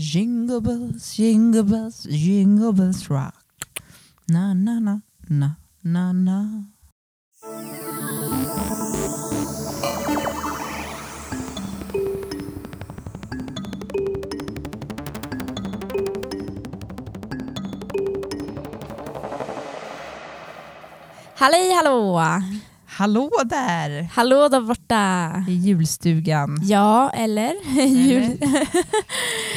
Jingle 0.00 0.62
bells, 0.62 1.18
jingle 1.18 1.62
bells, 1.62 2.06
jingle 2.08 2.72
bells 2.72 3.10
rock. 3.10 3.34
Na, 4.30 4.54
na, 4.54 4.80
na, 4.80 5.02
na, 5.28 5.56
na, 5.84 6.12
na. 6.12 6.64
Halli 21.34 21.72
hallå! 21.72 22.20
Hallå 22.86 23.30
där! 23.44 24.08
Hallå 24.12 24.48
där 24.48 24.60
borta! 24.60 25.44
I 25.48 25.52
julstugan. 25.52 26.60
Ja, 26.62 27.10
eller? 27.10 27.54
Jul. 27.86 28.38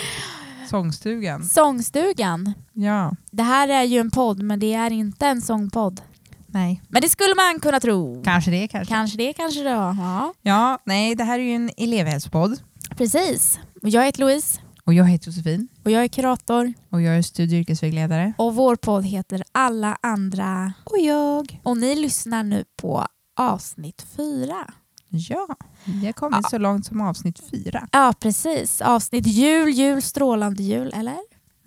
Sångstugan. 0.77 1.43
Sångstugan. 1.43 2.53
Ja. 2.73 3.15
Det 3.31 3.43
här 3.43 3.67
är 3.67 3.83
ju 3.83 3.97
en 3.99 4.11
podd, 4.11 4.43
men 4.43 4.59
det 4.59 4.73
är 4.73 4.91
inte 4.91 5.27
en 5.27 5.41
sångpodd. 5.41 6.01
Nej. 6.47 6.81
Men 6.89 7.01
det 7.01 7.09
skulle 7.09 7.35
man 7.35 7.59
kunna 7.59 7.79
tro. 7.79 8.23
Kanske 8.23 8.51
det 8.51 8.67
kanske. 8.67 8.93
Kanske 8.93 9.17
det, 9.17 9.33
kanske 9.33 9.63
det. 9.63 9.69
Ja, 9.69 10.33
Ja, 10.41 10.79
nej 10.85 11.15
det 11.15 11.23
här 11.23 11.39
är 11.39 11.43
ju 11.43 11.55
en 11.55 11.71
elevhälsopodd. 11.77 12.59
precis. 12.97 13.59
Och 13.81 13.89
Jag 13.89 14.05
heter 14.05 14.19
Louise 14.19 14.59
Och 14.83 14.93
jag 14.93 15.05
heter 15.05 15.27
Josefin. 15.27 15.67
och 15.85 15.91
jag 15.91 16.03
är 16.03 16.07
kurator. 16.07 16.73
Och 16.89 17.01
jag 17.01 17.17
är 17.17 17.21
studie 17.21 17.55
och 17.55 17.59
yrkesvägledare. 17.59 18.33
Och 18.37 18.55
vår 18.55 18.75
podd 18.75 19.05
heter 19.05 19.43
Alla 19.51 19.97
andra. 20.01 20.73
Och 20.83 20.97
jag. 20.99 21.59
Och 21.63 21.77
ni 21.77 21.95
lyssnar 21.95 22.43
nu 22.43 22.63
på 22.81 23.05
avsnitt 23.39 24.05
fyra. 24.17 24.73
Ja, 25.15 25.47
vi 25.85 26.05
har 26.05 26.13
kommit 26.13 26.39
Ja. 26.43 26.49
så 26.49 26.57
långt 26.57 26.85
som 26.85 27.01
avsnitt 27.01 27.39
fyra. 27.51 27.87
Ja, 27.91 28.13
precis. 28.19 28.81
Avsnitt 28.81 29.27
jul, 29.27 29.69
jul, 29.69 30.01
strålande 30.01 30.63
jul, 30.63 30.91
eller? 30.95 31.17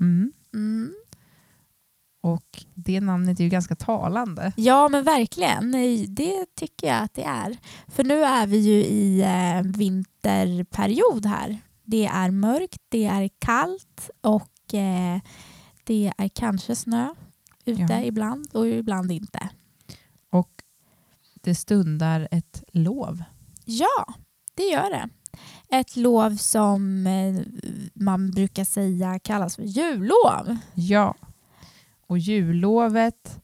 Mm. 0.00 0.32
Mm. 0.54 0.94
Och 2.22 2.64
det 2.74 3.00
namnet 3.00 3.40
är 3.40 3.44
ju 3.44 3.50
ganska 3.50 3.76
talande. 3.76 4.52
Ja 4.56 4.88
men 4.88 5.04
verkligen, 5.04 5.72
det 6.14 6.46
tycker 6.56 6.86
jag 6.86 7.02
att 7.02 7.14
det 7.14 7.24
är. 7.24 7.56
För 7.88 8.04
nu 8.04 8.24
är 8.24 8.46
vi 8.46 8.56
ju 8.58 8.84
i 8.84 9.20
eh, 9.22 9.62
vinterperiod 9.62 11.26
här. 11.26 11.58
Det 11.84 12.06
är 12.06 12.30
mörkt, 12.30 12.82
det 12.88 13.04
är 13.04 13.30
kallt 13.38 14.10
och 14.20 14.74
eh, 14.74 15.20
det 15.84 16.12
är 16.18 16.28
kanske 16.28 16.76
snö 16.76 17.14
ute 17.64 17.82
Ja. 17.92 18.02
ibland 18.02 18.48
och 18.54 18.66
ibland 18.68 19.12
inte. 19.12 19.48
Och 20.30 20.50
det 21.34 21.54
stundar 21.54 22.28
ett 22.30 22.62
lov. 22.72 23.22
Ja, 23.68 24.14
det 24.54 24.62
gör 24.62 24.90
det. 24.90 25.08
Ett 25.68 25.96
lov 25.96 26.36
som 26.36 27.06
eh, 27.06 27.42
man 27.94 28.30
brukar 28.30 28.64
säga 28.64 29.18
kallas 29.18 29.56
för 29.56 29.62
jullov. 29.62 30.56
Ja. 30.74 31.14
Och 32.06 32.18
jullovet 32.18 33.40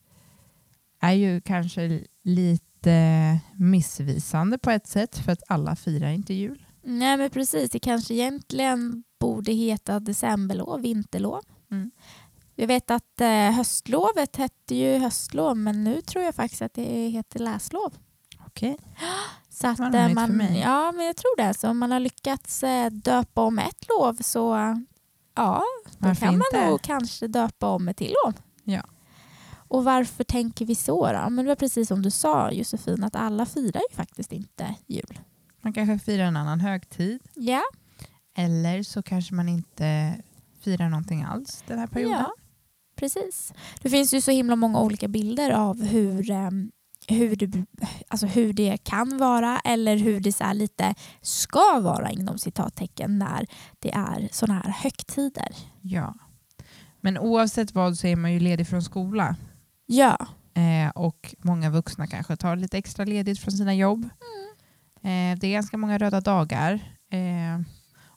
är 1.00 1.12
ju 1.12 1.40
kanske 1.40 2.04
lite 2.24 3.38
missvisande 3.54 4.58
på 4.58 4.70
ett 4.70 4.86
sätt 4.86 5.18
för 5.18 5.32
att 5.32 5.42
alla 5.48 5.76
firar 5.76 6.10
inte 6.10 6.34
jul. 6.34 6.66
Nej 6.82 7.16
men 7.16 7.30
precis, 7.30 7.70
det 7.70 7.78
kanske 7.78 8.14
egentligen 8.14 9.04
borde 9.20 9.52
heta 9.52 10.00
decemberlov, 10.00 10.80
vinterlov. 10.80 11.42
Mm. 11.70 11.90
Jag 12.54 12.66
vet 12.66 12.90
att 12.90 13.20
eh, 13.20 13.50
höstlovet 13.50 14.36
hette 14.36 14.74
ju 14.74 14.98
höstlov 14.98 15.56
men 15.56 15.84
nu 15.84 16.00
tror 16.00 16.24
jag 16.24 16.34
faktiskt 16.34 16.62
att 16.62 16.74
det 16.74 17.08
heter 17.08 17.38
läslov. 17.38 17.94
Okej. 18.53 18.77
Så 19.50 19.67
att, 19.69 19.78
något 19.78 19.95
eh, 19.95 20.08
man, 20.08 20.56
ja, 20.56 20.92
men 20.92 21.06
jag 21.06 21.17
tror 21.17 21.36
det. 21.36 21.55
Så 21.55 21.69
om 21.69 21.78
man 21.78 21.92
har 21.92 22.00
lyckats 22.00 22.62
eh, 22.62 22.91
döpa 22.91 23.42
om 23.42 23.58
ett 23.58 23.89
lov 23.89 24.17
så 24.20 24.77
ja, 25.34 25.62
då 25.84 26.08
Varför 26.08 26.27
kan 26.27 26.34
inte? 26.34 26.47
man 26.61 26.67
nog 26.70 26.83
kanske 26.83 27.27
döpa 27.27 27.69
om 27.69 27.89
ett 27.89 27.97
till 27.97 28.14
lov. 28.25 28.34
Ja. 28.64 28.83
Och 29.69 29.84
varför 29.84 30.25
tänker 30.25 30.67
vi 30.67 30.75
så 30.75 31.06
då? 31.12 31.30
Men 31.30 31.36
det 31.45 31.48
var 31.48 31.56
precis 31.56 31.89
som 31.89 32.03
du 32.03 32.11
sa 32.11 32.50
Josefin 32.50 33.05
att 33.05 33.17
alla 33.17 33.46
firar 33.46 33.80
ju 33.91 33.96
faktiskt 33.96 34.33
inte 34.33 34.74
jul. 34.86 35.18
Man 35.61 35.73
kanske 35.73 35.98
firar 36.05 36.24
en 36.24 36.36
annan 36.36 36.61
högtid. 36.61 37.20
Ja, 37.35 37.62
Eller 38.36 38.83
så 38.83 39.02
kanske 39.02 39.35
man 39.35 39.48
inte 39.48 40.14
firar 40.61 40.89
någonting 40.89 41.23
alls 41.23 41.64
den 41.67 41.79
här 41.79 41.86
perioden. 41.86 42.18
Ja, 42.18 42.33
precis. 42.96 43.52
Det 43.83 43.91
finns 43.91 44.14
ju 44.14 44.20
så 44.20 44.30
himla 44.30 44.57
många 44.57 44.80
olika 44.80 45.08
bilder 45.08 45.51
av 45.51 45.83
hur, 45.83 46.30
em, 46.30 46.73
hur, 47.08 47.36
det, 47.36 47.64
alltså 48.08 48.27
hur 48.27 48.52
det 48.52 48.77
kan 48.85 49.18
vara 49.18 49.61
eller 49.64 49.96
hur 49.96 50.20
det 50.20 50.33
så 50.33 50.52
lite 50.52 50.95
ska 51.20 51.80
vara 51.80 52.11
inom 52.11 52.39
citattecken 52.39 53.18
när 53.18 53.46
det 53.79 53.92
är 53.92 54.29
sådana 54.33 54.61
här 54.61 54.70
högtider. 54.73 55.57
Ja. 55.80 56.14
Men 57.01 57.18
oavsett 57.18 57.74
vad 57.74 57.98
så 57.98 58.07
är 58.07 58.17
man 58.17 58.33
ju 58.33 58.41
ledig 58.41 58.68
från 58.68 58.83
skola. 58.83 59.36
Ja, 59.86 60.27
Eh, 60.55 60.89
och 60.89 61.35
många 61.39 61.70
vuxna 61.70 62.07
kanske 62.07 62.36
tar 62.36 62.57
lite 62.57 62.79
extra 62.79 63.05
ledigt 63.05 63.39
från 63.39 63.52
sina 63.52 63.74
jobb. 63.74 64.05
Eh, 64.96 65.39
det 65.39 65.46
är 65.46 65.52
ganska 65.52 65.77
många 65.77 65.98
röda 65.98 66.20
dagar. 66.20 66.73
Eh, 67.11 67.61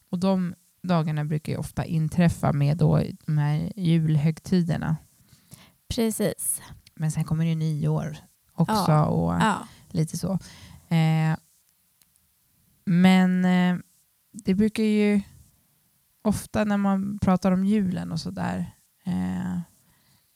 och 0.09 0.19
de 0.19 0.55
dagarna 0.83 1.25
brukar 1.25 1.51
ju 1.51 1.57
ofta 1.57 1.85
inträffa 1.85 2.53
med 2.53 2.77
då 2.77 3.01
de 3.25 3.37
här 3.37 3.71
julhögtiderna. 3.75 4.97
precis. 5.95 6.61
Men 6.95 7.11
sen 7.11 7.23
kommer 7.23 7.43
det 7.43 7.49
ju 7.49 7.55
nyår 7.55 8.17
också 8.55 8.91
Ja. 8.91 9.05
och 9.05 9.33
Ja. 9.33 9.67
lite 9.89 10.17
så. 10.17 10.31
Eh, 10.87 11.37
men 12.85 13.45
eh, 13.45 13.77
det 14.31 14.55
brukar 14.55 14.83
ju 14.83 15.21
ofta 16.21 16.63
när 16.65 16.77
man 16.77 17.19
pratar 17.19 17.51
om 17.51 17.65
julen 17.65 18.11
och 18.11 18.19
sådär 18.19 18.71
eh, 19.03 19.59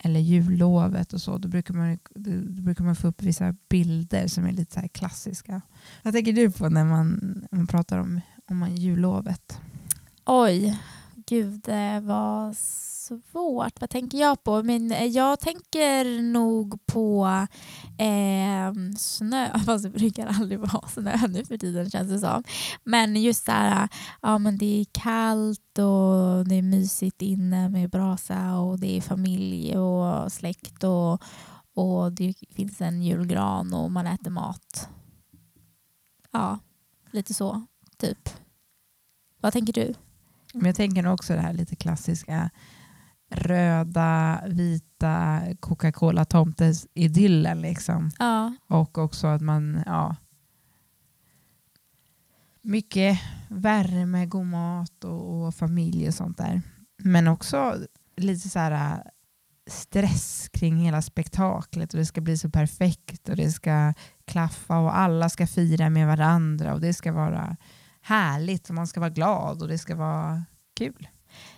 eller 0.03 0.19
jullovet 0.19 1.13
och 1.13 1.21
så, 1.21 1.37
då 1.37 1.47
brukar, 1.47 1.73
man, 1.73 1.99
då 2.15 2.61
brukar 2.61 2.83
man 2.83 2.95
få 2.95 3.07
upp 3.07 3.21
vissa 3.21 3.55
bilder 3.69 4.27
som 4.27 4.45
är 4.45 4.51
lite 4.51 4.73
så 4.73 4.79
här 4.79 4.87
klassiska. 4.87 5.61
Vad 6.03 6.13
tänker 6.13 6.33
du 6.33 6.51
på 6.51 6.69
när 6.69 6.85
man, 6.85 7.09
när 7.51 7.57
man 7.57 7.67
pratar 7.67 7.97
om, 7.97 8.21
om 8.49 8.67
jullovet? 8.69 9.59
Oj, 10.25 10.79
gud 11.29 11.69
vad 12.01 12.55
svårt. 13.09 13.81
Vad 13.81 13.89
tänker 13.89 14.17
jag 14.17 14.43
på? 14.43 14.63
Men 14.63 14.91
eh, 14.91 15.05
jag 15.05 15.39
tänker 15.39 16.21
nog 16.21 16.85
på 16.85 17.27
eh, 17.97 18.73
snö, 18.97 19.59
fast 19.65 19.83
det 19.83 19.89
brukar 19.89 20.27
aldrig 20.27 20.59
vara 20.59 20.87
snö 20.87 21.27
nu 21.27 21.45
för 21.45 21.57
tiden 21.57 21.89
känns 21.89 22.09
det 22.09 22.19
som. 22.19 22.43
Men 22.83 23.15
just 23.15 23.45
så 23.45 23.51
här, 23.51 23.89
ja 24.21 24.37
men 24.37 24.57
det 24.57 24.81
är 24.81 24.85
kallt 24.91 25.77
och 25.77 26.47
det 26.47 26.55
är 26.55 26.61
mysigt 26.61 27.21
inne 27.21 27.69
med 27.69 27.89
brasa 27.89 28.57
och 28.57 28.79
det 28.79 28.97
är 28.97 29.01
familj 29.01 29.77
och 29.77 30.31
släkt 30.31 30.83
och, 30.83 31.23
och 31.73 32.11
det 32.11 32.33
finns 32.55 32.81
en 32.81 33.03
julgran 33.03 33.73
och 33.73 33.91
man 33.91 34.07
äter 34.07 34.31
mat. 34.31 34.89
Ja, 36.31 36.59
lite 37.11 37.33
så, 37.33 37.65
typ. 37.97 38.29
Vad 39.41 39.53
tänker 39.53 39.73
du? 39.73 39.93
Men 40.53 40.65
jag 40.65 40.75
tänker 40.75 41.03
nog 41.03 41.13
också 41.13 41.33
det 41.33 41.41
här 41.41 41.53
lite 41.53 41.75
klassiska 41.75 42.49
röda, 43.29 44.41
vita 44.47 45.41
Coca-Cola-tomtes-idyllen. 45.59 47.61
Liksom. 47.61 48.11
Ja. 48.19 48.55
Och 48.67 48.97
också 48.97 49.27
att 49.27 49.41
man, 49.41 49.83
ja. 49.85 50.15
Mycket 52.61 53.19
värme, 53.49 54.25
god 54.25 54.45
mat 54.45 55.03
och, 55.03 55.47
och 55.47 55.55
familj 55.55 56.07
och 56.07 56.13
sånt 56.13 56.37
där. 56.37 56.61
Men 56.97 57.27
också 57.27 57.75
lite 58.17 58.49
så 58.49 58.59
här 58.59 58.71
äh, 58.71 58.97
stress 59.67 60.49
kring 60.53 60.77
hela 60.77 61.01
spektaklet 61.01 61.93
och 61.93 61.99
det 61.99 62.05
ska 62.05 62.21
bli 62.21 62.37
så 62.37 62.49
perfekt 62.49 63.29
och 63.29 63.35
det 63.35 63.51
ska 63.51 63.93
klaffa 64.25 64.79
och 64.79 64.97
alla 64.97 65.29
ska 65.29 65.47
fira 65.47 65.89
med 65.89 66.07
varandra 66.07 66.73
och 66.73 66.81
det 66.81 66.93
ska 66.93 67.11
vara 67.11 67.57
härligt 68.01 68.69
och 68.69 68.75
man 68.75 68.87
ska 68.87 68.99
vara 68.99 69.09
glad 69.09 69.61
och 69.61 69.67
det 69.67 69.77
ska 69.77 69.95
vara 69.95 70.43
kul. 70.75 71.07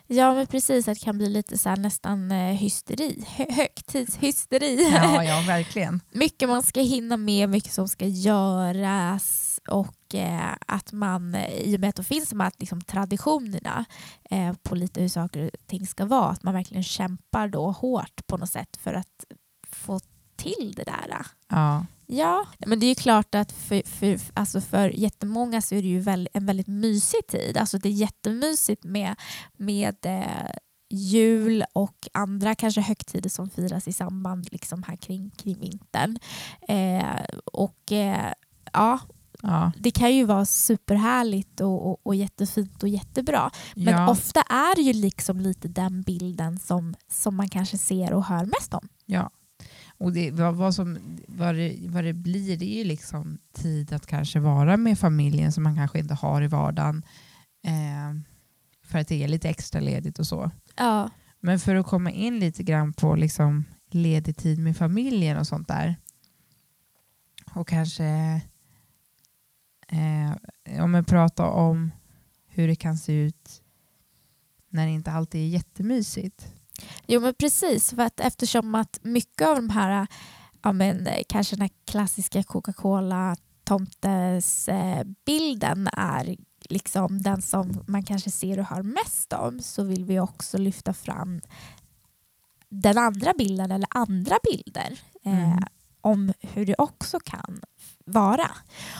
Ja 0.08 0.34
men 0.34 0.48
precis, 0.48 0.88
att 0.88 1.00
det 1.00 1.04
kan 1.06 1.18
bli 1.18 1.30
lite 1.30 1.58
så 1.58 1.70
här 1.70 1.78
nästan 1.78 2.32
eh, 2.32 2.54
hysteri. 2.54 3.26
Hö- 3.28 3.46
Högtidshysteri. 3.52 4.92
Ja, 4.94 5.24
ja 5.24 5.44
verkligen. 5.48 6.02
mycket 6.12 6.50
man 6.50 6.64
ska 6.64 6.82
hinna 6.82 7.18
med, 7.18 7.50
mycket 7.50 7.74
som 7.74 7.88
ska 7.88 8.06
göras 8.08 9.60
och 9.68 10.16
eh, 10.16 10.56
att 10.68 10.92
man, 10.92 11.36
eh, 11.36 11.50
i 11.54 11.76
och 11.76 11.80
med 11.80 11.90
att 11.90 11.96
det 11.96 12.04
finns 12.04 12.30
de 12.30 12.40
här 12.40 12.52
liksom, 12.58 12.82
traditionerna 12.82 13.86
eh, 14.32 14.54
på 14.64 14.76
lite 14.76 15.02
hur 15.02 15.10
saker 15.10 15.44
och 15.44 15.68
ting 15.68 15.88
ska 15.88 16.06
vara, 16.06 16.30
att 16.30 16.44
man 16.44 16.54
verkligen 16.54 16.84
kämpar 16.84 17.48
då 17.48 17.72
hårt 17.72 18.28
på 18.28 18.38
något 18.38 18.50
sätt 18.50 18.78
för 18.78 18.94
att 18.94 19.26
få 19.72 20.00
till 20.36 20.74
det 20.76 20.84
där. 20.84 21.26
Ja, 21.50 21.86
Ja, 22.14 22.46
men 22.66 22.80
det 22.80 22.86
är 22.86 22.88
ju 22.88 22.96
klart 22.96 23.36
att 23.36 23.52
för, 23.52 23.88
för, 23.88 24.20
alltså 24.34 24.62
för 24.62 24.90
jättemånga 24.90 25.62
så 25.62 25.76
är 25.76 25.82
det 25.82 25.88
ju 25.88 26.28
en 26.34 26.46
väldigt 26.46 26.68
mysig 26.68 27.28
tid. 27.28 27.58
Alltså 27.58 27.78
det 27.78 27.90
är 27.90 27.94
jättemysigt 27.94 28.84
med, 28.84 29.16
med 29.58 29.96
eh, 30.06 30.52
jul 30.90 31.64
och 31.74 32.08
andra 32.14 32.56
kanske 32.56 32.82
högtider 32.82 33.30
som 33.30 33.50
firas 33.50 33.88
i 33.88 33.94
samband 33.94 34.48
liksom 34.52 34.84
här 34.84 34.96
kring, 34.96 35.30
kring 35.30 35.60
vintern. 35.60 36.20
Eh, 36.68 37.26
och 37.46 37.92
eh, 37.92 38.34
ja, 38.74 39.00
Ja. 39.44 39.72
det 39.78 39.92
kan 39.92 40.16
ju 40.16 40.26
vara 40.26 40.46
superhärligt 40.46 41.62
och, 41.62 41.90
och, 41.90 42.00
och 42.04 42.16
jättefint 42.16 42.84
och 42.84 42.90
jättebra. 42.90 43.52
Men 43.76 43.94
ja. 43.94 44.10
ofta 44.10 44.42
är 44.42 44.76
det 44.76 44.82
ju 44.82 44.94
liksom 44.94 45.40
lite 45.40 45.68
den 45.68 46.02
bilden 46.02 46.60
som, 46.60 46.96
som 47.12 47.36
man 47.36 47.50
kanske 47.50 47.78
ser 47.78 48.14
och 48.14 48.26
hör 48.26 48.46
mest 48.46 48.74
om. 48.74 48.88
Ja. 49.06 49.30
Och 50.02 50.14
det, 50.14 50.32
vad, 50.32 50.56
vad, 50.56 50.76
som, 50.76 50.98
vad, 51.28 51.56
det, 51.56 51.78
vad 51.88 52.04
det 52.04 52.14
blir 52.14 52.58
det 52.58 52.66
är 52.66 52.78
ju 52.78 52.84
liksom 52.84 53.38
tid 53.54 53.94
att 53.94 54.08
kanske 54.08 54.40
vara 54.40 54.78
med 54.78 55.00
familjen 55.00 55.52
som 55.52 55.64
man 55.64 55.76
kanske 55.76 56.00
inte 56.00 56.14
har 56.14 56.42
i 56.42 56.48
vardagen. 56.48 57.04
Eh, 57.64 58.22
för 58.84 59.00
att 59.00 59.08
det 59.08 59.24
är 59.24 59.28
lite 59.28 59.50
extra 59.50 59.82
ledigt 59.82 60.20
och 60.20 60.28
så. 60.28 60.52
Ja. 60.78 61.10
Men 61.40 61.60
för 61.60 61.76
att 61.76 61.86
komma 61.86 62.12
in 62.12 62.40
lite 62.40 62.64
grann 62.64 62.94
på 62.94 63.16
liksom 63.16 63.66
ledig 63.92 64.38
tid 64.38 64.60
med 64.60 64.78
familjen 64.78 65.38
och 65.38 65.48
sånt 65.48 65.68
där. 65.68 65.96
Och 67.54 67.68
kanske 67.68 68.06
eh, 69.88 70.82
om 70.84 70.94
vi 70.94 71.04
pratar 71.04 71.46
om 71.46 71.92
hur 72.48 72.68
det 72.68 72.76
kan 72.76 72.98
se 72.98 73.14
ut 73.14 73.64
när 74.70 74.86
det 74.86 74.92
inte 74.92 75.12
alltid 75.12 75.42
är 75.42 75.48
jättemysigt. 75.48 76.54
Jo 77.08 77.22
men 77.22 77.34
precis, 77.34 77.90
för 77.90 78.02
att 78.02 78.20
eftersom 78.20 78.76
att 78.76 79.00
mycket 79.02 79.48
av 79.48 79.56
de 79.56 79.70
här, 79.70 80.08
ja, 80.62 80.72
men, 80.72 81.08
kanske 81.30 81.56
den 81.56 81.62
här 81.62 81.72
klassiska 81.86 82.44
Coca-Cola 82.44 83.36
tomtesbilden 83.64 85.88
eh, 85.88 85.94
är 86.00 86.36
liksom 86.70 87.22
den 87.22 87.42
som 87.42 87.84
man 87.88 88.04
kanske 88.04 88.32
ser 88.32 88.60
och 88.60 88.66
hör 88.66 88.84
mest 88.84 89.34
om 89.34 89.60
så 89.60 89.84
vill 89.84 90.06
vi 90.06 90.20
också 90.20 90.58
lyfta 90.58 90.94
fram 90.94 91.42
den 92.70 92.98
andra 92.98 93.34
bilden 93.38 93.72
eller 93.72 93.88
andra 93.92 94.36
bilder 94.52 95.00
eh, 95.26 95.34
Mm 95.34 95.64
om 96.02 96.34
hur 96.40 96.66
det 96.66 96.76
också 96.78 97.20
kan 97.20 97.62
vara. 98.06 98.52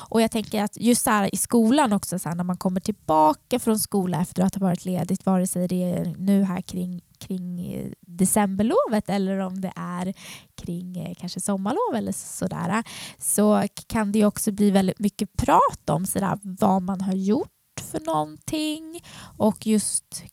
Och 0.10 0.22
jag 0.22 0.32
tänker 0.32 0.64
att 0.64 0.78
just 0.78 1.04
så 1.04 1.10
här, 1.10 1.36
i 1.36 1.38
skolan 1.38 1.94
också, 1.94 2.20
så 2.20 2.30
här, 2.30 2.36
när 2.36 2.44
man 2.44 2.58
kommer 2.58 2.80
tillbaka 2.80 3.60
från 3.60 3.80
skolan 3.80 4.22
efter 4.22 4.44
att 4.44 4.56
ha 4.56 4.68
varit 4.68 4.86
ledigt, 4.86 5.26
vare 5.26 5.48
sig 5.48 5.68
det 5.68 5.84
är 5.84 6.16
nu 6.18 6.44
här 6.44 6.62
kring, 6.62 7.02
kring 7.18 7.74
eh, 7.74 7.92
decemberlovet 8.02 9.10
eller 9.10 9.40
om 9.40 9.62
det 9.62 9.74
är 9.76 10.14
kring 10.56 10.98
eh, 10.98 11.16
kanske 11.16 11.40
sommarlov 11.40 11.96
eller 11.96 12.12
sådär, 12.12 12.84
så 13.18 13.64
kan 13.88 14.12
det 14.12 14.26
också 14.26 14.52
bli 14.52 14.72
väldigt 14.72 15.00
mycket 15.00 15.38
prat 15.38 15.90
om 15.90 16.06
så 16.06 16.20
där, 16.20 16.40
vad 16.44 16.82
man 16.82 17.02
har 17.02 17.14
gjort 17.14 17.50
för 17.82 18.00
någonting 18.00 19.00
och 19.38 19.68
just 19.68 20.24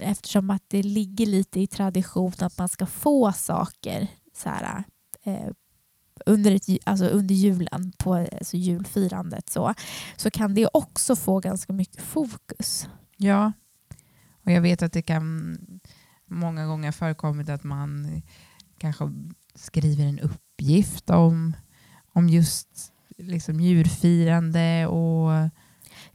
eftersom 0.00 0.50
att 0.50 0.62
det 0.68 0.82
ligger 0.82 1.26
lite 1.26 1.60
i 1.60 1.66
tradition 1.66 2.32
att 2.40 2.58
man 2.58 2.68
ska 2.68 2.86
få 2.86 3.32
saker 3.32 4.08
så 4.36 4.48
här, 4.48 4.84
eh, 5.24 5.50
under, 6.28 6.54
ett, 6.54 6.68
alltså 6.84 7.04
under 7.04 7.34
julen, 7.34 7.92
på 7.98 8.14
alltså 8.14 8.56
julfirandet, 8.56 9.50
så, 9.50 9.74
så 10.16 10.30
kan 10.30 10.54
det 10.54 10.68
också 10.72 11.16
få 11.16 11.40
ganska 11.40 11.72
mycket 11.72 12.02
fokus. 12.02 12.88
Ja, 13.16 13.52
och 14.44 14.52
jag 14.52 14.60
vet 14.60 14.82
att 14.82 14.92
det 14.92 15.02
kan 15.02 15.58
många 16.26 16.66
gånger 16.66 16.92
förekommit 16.92 17.48
att 17.48 17.64
man 17.64 18.22
kanske 18.78 19.04
skriver 19.54 20.04
en 20.04 20.20
uppgift 20.20 21.10
om, 21.10 21.56
om 22.12 22.28
just 22.28 22.92
liksom 23.16 23.60
djurfirande 23.60 24.86
och 24.86 25.50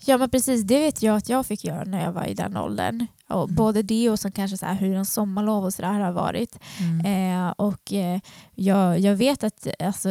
Ja 0.06 0.18
men 0.18 0.30
precis, 0.30 0.64
det 0.64 0.80
vet 0.80 1.02
jag 1.02 1.16
att 1.16 1.30
jag 1.30 1.46
fick 1.46 1.64
göra 1.64 1.84
när 1.84 2.04
jag 2.04 2.12
var 2.12 2.26
i 2.26 2.34
den 2.34 2.58
åldern. 2.58 3.08
Och 3.30 3.44
Mm. 3.44 3.56
Både 3.56 3.82
det 3.82 4.10
och 4.10 4.20
så 4.20 4.32
kanske 4.32 4.58
så 4.58 4.66
hur 4.66 4.96
en 4.96 5.06
sommarlov 5.06 5.64
och 5.64 5.74
sådär 5.74 6.00
har 6.00 6.12
varit. 6.12 6.60
mm, 6.80 7.06
Eh, 7.06 7.50
och 7.52 7.94
eh, 7.94 8.20
jag, 8.56 9.00
jag 9.00 9.16
vet 9.16 9.44
att, 9.44 9.68
alltså, 9.80 10.10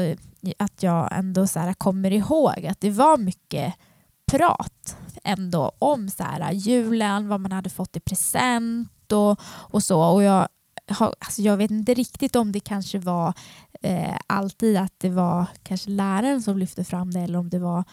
att 0.59 0.83
jag 0.83 1.09
ändå 1.13 1.47
så 1.47 1.75
kommer 1.79 2.11
ihåg 2.11 2.67
att 2.67 2.81
det 2.81 2.91
var 2.91 3.17
mycket 3.19 3.75
prat 4.33 4.97
ändå 5.25 5.73
om 5.79 6.09
så 6.09 6.25
julen, 6.53 7.29
vad 7.29 7.41
man 7.41 7.53
hade 7.53 7.71
fått 7.71 7.97
i 7.97 8.01
present 8.01 9.13
och, 9.13 9.41
och 9.45 9.83
så. 9.83 10.03
Och 10.03 10.23
jag, 10.23 10.49
har, 10.89 11.15
alltså 11.19 11.43
jag 11.43 11.57
vet 11.57 11.71
inte 11.71 11.95
riktigt 11.95 12.37
om 12.37 12.53
det 12.53 12.61
kanske 12.61 12.99
var 12.99 13.35
eh, 13.83 14.17
alltid 14.27 14.77
att 14.77 14.95
det 14.99 15.11
var 15.11 15.47
kanske 15.63 15.91
läraren 15.91 16.43
som 16.43 16.59
lyfte 16.59 16.85
fram 16.85 17.11
det 17.11 17.21
eller 17.21 17.39
om 17.39 17.51
det 17.51 17.59
var 17.59 17.85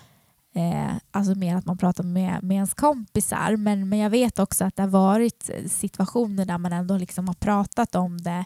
Eh, 0.59 0.91
alltså 1.11 1.35
mer 1.35 1.55
att 1.55 1.65
man 1.65 1.77
pratar 1.77 2.03
med, 2.03 2.43
med 2.43 2.55
ens 2.55 2.73
kompisar. 2.73 3.55
Men, 3.55 3.89
men 3.89 3.99
jag 3.99 4.09
vet 4.09 4.39
också 4.39 4.65
att 4.65 4.75
det 4.75 4.83
har 4.83 4.89
varit 4.89 5.49
eh, 5.53 5.65
situationer 5.69 6.45
där 6.45 6.57
man 6.57 6.73
ändå 6.73 6.97
liksom 6.97 7.27
har 7.27 7.35
pratat 7.35 7.95
om 7.95 8.17
det 8.17 8.45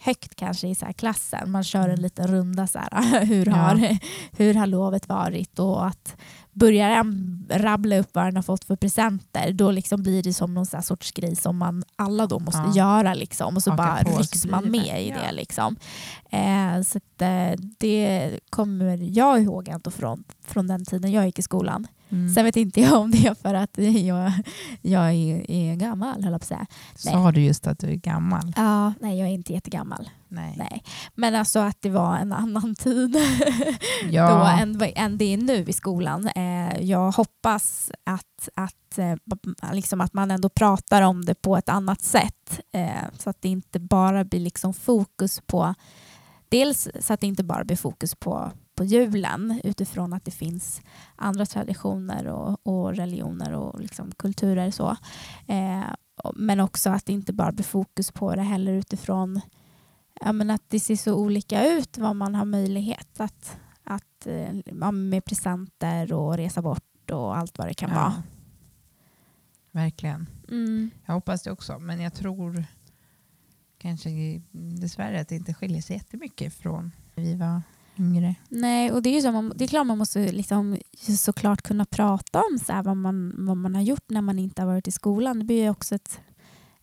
högt 0.00 0.34
kanske 0.34 0.68
i 0.68 0.74
så 0.74 0.86
här 0.86 0.92
klassen. 0.92 1.50
Man 1.50 1.64
kör 1.64 1.80
en 1.80 1.88
Mm. 1.88 2.00
liten 2.00 2.26
runda 2.26 2.66
så 2.66 2.78
här, 2.78 3.24
hur, 3.24 3.46
Ja. 3.46 3.52
har, 3.54 3.98
hur 4.38 4.54
har 4.54 4.66
lovet 4.66 5.08
varit 5.08 5.58
och 5.58 5.86
att 5.86 6.16
börjar 6.52 6.90
en 6.90 7.46
rabbla 7.50 7.98
upp 7.98 8.08
vad 8.12 8.24
den 8.24 8.36
har 8.36 8.42
fått 8.42 8.64
för 8.64 8.76
presenter 8.76 9.52
då 9.52 9.70
liksom 9.70 10.02
blir 10.02 10.22
det 10.22 10.32
som 10.34 10.54
någon 10.54 10.66
sorts 10.82 11.12
grej 11.12 11.36
som 11.36 11.56
man 11.56 11.84
alla 11.96 12.26
då 12.26 12.38
måste 12.38 12.62
Ja. 12.74 12.76
göra 12.76 13.14
liksom 13.14 13.56
och 13.56 13.62
så 13.62 13.70
Haka 13.70 13.82
bara 13.82 14.04
på, 14.04 14.18
rycks 14.18 14.46
man 14.46 14.64
det. 14.64 14.70
med 14.70 15.02
i 15.04 15.08
Ja. 15.08 15.14
det 15.20 15.32
liksom. 15.32 15.76
Eh, 16.30 16.82
så 16.82 16.98
att, 16.98 17.22
eh, 17.22 17.50
det 17.78 18.30
kommer 18.50 18.96
jag 19.18 19.42
ihåg 19.42 19.68
ändå 19.68 19.90
från, 19.90 20.24
från 20.46 20.66
den 20.66 20.84
tiden 20.84 21.12
jag 21.12 21.26
gick 21.26 21.38
i 21.38 21.42
skolan. 21.42 21.86
Mm. 22.10 22.34
Sen 22.34 22.44
vet 22.44 22.56
inte 22.56 22.80
jag 22.80 23.00
om 23.00 23.10
det 23.10 23.26
är 23.26 23.34
för 23.34 23.54
att 23.54 23.78
jag, 24.06 24.32
jag 24.82 25.04
är, 25.04 25.50
är 25.50 25.74
gammal, 25.74 26.24
höll 26.24 26.32
jag 26.32 26.40
på 26.40 26.44
att 26.44 26.44
säga. 26.44 26.66
Sa 26.94 27.32
du 27.32 27.40
just 27.40 27.66
att 27.66 27.78
du 27.78 27.90
är 27.90 27.94
gammal? 27.94 28.52
Ja, 28.56 28.92
nej, 29.00 29.18
jag 29.18 29.28
är 29.28 29.32
inte 29.32 29.52
jättegammal. 29.52 30.10
Nej. 30.28 30.54
Nej. 30.58 30.82
Men 31.14 31.34
alltså 31.34 31.58
att 31.58 31.76
det 31.80 31.90
var 31.90 32.16
en 32.16 32.32
annan 32.32 32.74
tid 32.74 33.16
Ja. 34.10 34.30
då 34.30 34.62
än, 34.62 34.82
än 34.94 35.18
det 35.18 35.34
är 35.34 35.36
nu 35.36 35.64
i 35.68 35.72
skolan. 35.72 36.28
Eh, 36.28 36.80
jag 36.80 37.10
hoppas 37.10 37.90
att, 38.04 38.48
att, 38.54 38.98
eh, 38.98 39.14
liksom 39.72 40.00
att 40.00 40.14
man 40.14 40.30
ändå 40.30 40.48
pratar 40.48 41.02
om 41.02 41.24
det 41.24 41.34
på 41.34 41.56
ett 41.56 41.68
annat 41.68 42.02
sätt. 42.02 42.60
Eh, 42.72 42.88
så 43.18 43.30
att 43.30 43.42
det 43.42 43.48
inte 43.48 43.80
bara 43.80 44.24
blir 44.24 44.40
liksom 44.40 44.74
fokus 44.74 45.40
på 45.46 45.74
Dels 46.48 46.88
så 47.00 47.12
att 47.12 47.20
det 47.20 47.26
inte 47.26 47.44
bara 47.44 47.64
blir 47.64 47.76
fokus 47.76 48.14
på, 48.14 48.50
på 48.78 48.84
julen 48.84 49.60
utifrån 49.64 50.12
att 50.12 50.24
det 50.24 50.30
finns 50.30 50.82
andra 51.16 51.46
traditioner 51.46 52.26
och, 52.26 52.66
och 52.66 52.96
religioner 52.96 53.52
och 53.54 53.80
liksom 53.80 54.12
kulturer. 54.12 54.70
Så. 54.70 54.96
Eh, 55.46 55.84
men 56.34 56.60
också 56.60 56.90
att 56.90 57.06
det 57.06 57.12
inte 57.12 57.32
bara 57.32 57.52
blir 57.52 57.64
fokus 57.64 58.12
på 58.12 58.34
det 58.34 58.42
heller 58.42 58.72
utifrån 58.72 59.40
ja, 60.20 60.32
men 60.32 60.50
att 60.50 60.62
det 60.68 60.80
ser 60.80 60.96
så 60.96 61.14
olika 61.14 61.68
ut 61.68 61.98
vad 61.98 62.16
man 62.16 62.34
har 62.34 62.44
möjlighet 62.44 63.20
att, 63.20 63.56
att 63.84 64.26
eh, 64.26 64.56
ja, 64.80 64.90
med 64.90 65.24
presenter 65.24 66.12
och 66.12 66.36
resa 66.36 66.62
bort 66.62 67.10
och 67.10 67.36
allt 67.36 67.58
vad 67.58 67.66
det 67.68 67.74
kan 67.74 67.90
Ja. 67.90 67.96
vara. 67.96 68.22
Verkligen. 69.70 70.26
Mm. 70.48 70.90
Jag 71.06 71.14
hoppas 71.14 71.42
det 71.42 71.50
också. 71.50 71.78
Men 71.78 72.00
jag 72.00 72.14
tror 72.14 72.64
kanske 73.78 74.10
dessvärre 74.52 75.20
att 75.20 75.28
det 75.28 75.34
inte 75.36 75.54
skiljer 75.54 75.82
sig 75.82 75.96
jättemycket 75.96 76.54
från 76.54 76.92
vi 77.14 77.34
var 77.34 77.62
yngre. 77.98 78.34
Nej, 78.48 78.92
och 78.92 79.02
det 79.02 79.10
är 79.10 79.14
ju 79.14 79.20
så, 79.20 79.32
man, 79.32 79.52
det 79.56 79.64
är 79.64 79.68
klart 79.68 79.86
man 79.86 79.98
måste 79.98 80.32
liksom 80.32 80.78
såklart 81.18 81.62
kunna 81.62 81.84
prata 81.84 82.38
om 82.38 82.58
så 82.58 82.82
vad, 82.84 82.96
man, 82.96 83.34
vad 83.46 83.56
man 83.56 83.74
har 83.74 83.82
gjort 83.82 84.10
när 84.10 84.20
man 84.20 84.38
inte 84.38 84.62
har 84.62 84.66
varit 84.66 84.88
i 84.88 84.90
skolan. 84.90 85.38
Det 85.38 85.44
blir 85.44 85.62
ju 85.62 85.70
också 85.70 85.94
ett, 85.94 86.20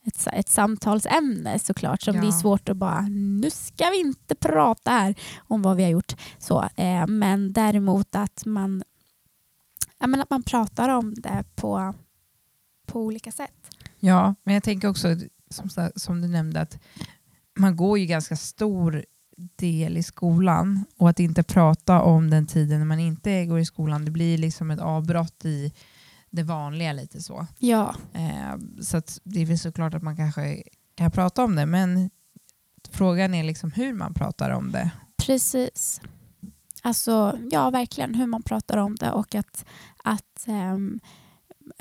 ett, 0.03 0.27
ett 0.33 0.49
samtalsämne 0.49 1.59
såklart 1.59 2.01
som 2.01 2.15
Ja. 2.15 2.21
det 2.21 2.27
är 2.27 2.31
svårt 2.31 2.69
att 2.69 2.77
bara 2.77 3.01
nu 3.41 3.49
ska 3.49 3.89
vi 3.89 3.99
inte 3.99 4.35
prata 4.35 4.91
här 4.91 5.15
om 5.37 5.61
vad 5.61 5.77
vi 5.77 5.83
har 5.83 5.89
gjort. 5.89 6.15
Så, 6.37 6.63
eh, 6.75 7.07
men 7.07 7.53
däremot 7.53 8.15
att 8.15 8.45
man, 8.45 8.83
ja, 9.99 10.07
men 10.07 10.21
att 10.21 10.29
man 10.29 10.43
pratar 10.43 10.89
om 10.89 11.13
det 11.17 11.43
på, 11.55 11.93
på 12.85 13.01
olika 13.01 13.31
sätt. 13.31 13.69
Ja, 13.99 14.35
men 14.43 14.53
jag 14.53 14.63
tänker 14.63 14.87
också 14.87 15.07
som, 15.49 15.69
som 15.95 16.21
du 16.21 16.27
nämnde 16.27 16.61
att 16.61 16.79
man 17.57 17.75
går 17.75 17.99
ju 17.99 18.05
ganska 18.05 18.35
stor 18.35 19.05
del 19.55 19.97
i 19.97 20.03
skolan 20.03 20.85
och 20.97 21.09
att 21.09 21.19
inte 21.19 21.43
prata 21.43 22.01
om 22.01 22.29
den 22.29 22.47
tiden 22.47 22.79
när 22.79 22.85
man 22.85 22.99
inte 22.99 23.45
går 23.45 23.59
i 23.59 23.65
skolan, 23.65 24.05
det 24.05 24.11
blir 24.11 24.37
liksom 24.37 24.71
ett 24.71 24.79
avbrott 24.79 25.45
i 25.45 25.73
det 26.29 26.43
vanliga 26.43 26.93
lite 26.93 27.21
så. 27.21 27.47
Ja, 27.59 27.95
Eh, 28.13 28.57
så 28.81 29.01
det 29.23 29.41
är 29.41 29.45
väl 29.45 29.59
såklart 29.59 29.93
att 29.93 30.03
man 30.03 30.17
kanske 30.17 30.63
kan 30.95 31.11
prata 31.11 31.43
om 31.43 31.55
det, 31.55 31.65
men 31.65 32.09
frågan 32.89 33.33
är 33.33 33.43
liksom 33.43 33.71
hur 33.71 33.93
man 33.93 34.13
pratar 34.13 34.49
om 34.49 34.71
det. 34.71 34.91
Precis. 35.17 36.01
Alltså, 36.81 37.39
ja, 37.51 37.69
verkligen 37.69 38.15
hur 38.15 38.27
man 38.27 38.43
pratar 38.43 38.77
om 38.77 38.95
det 38.95 39.11
och 39.11 39.35
att, 39.35 39.65
att 40.03 40.47
ehm, 40.47 40.99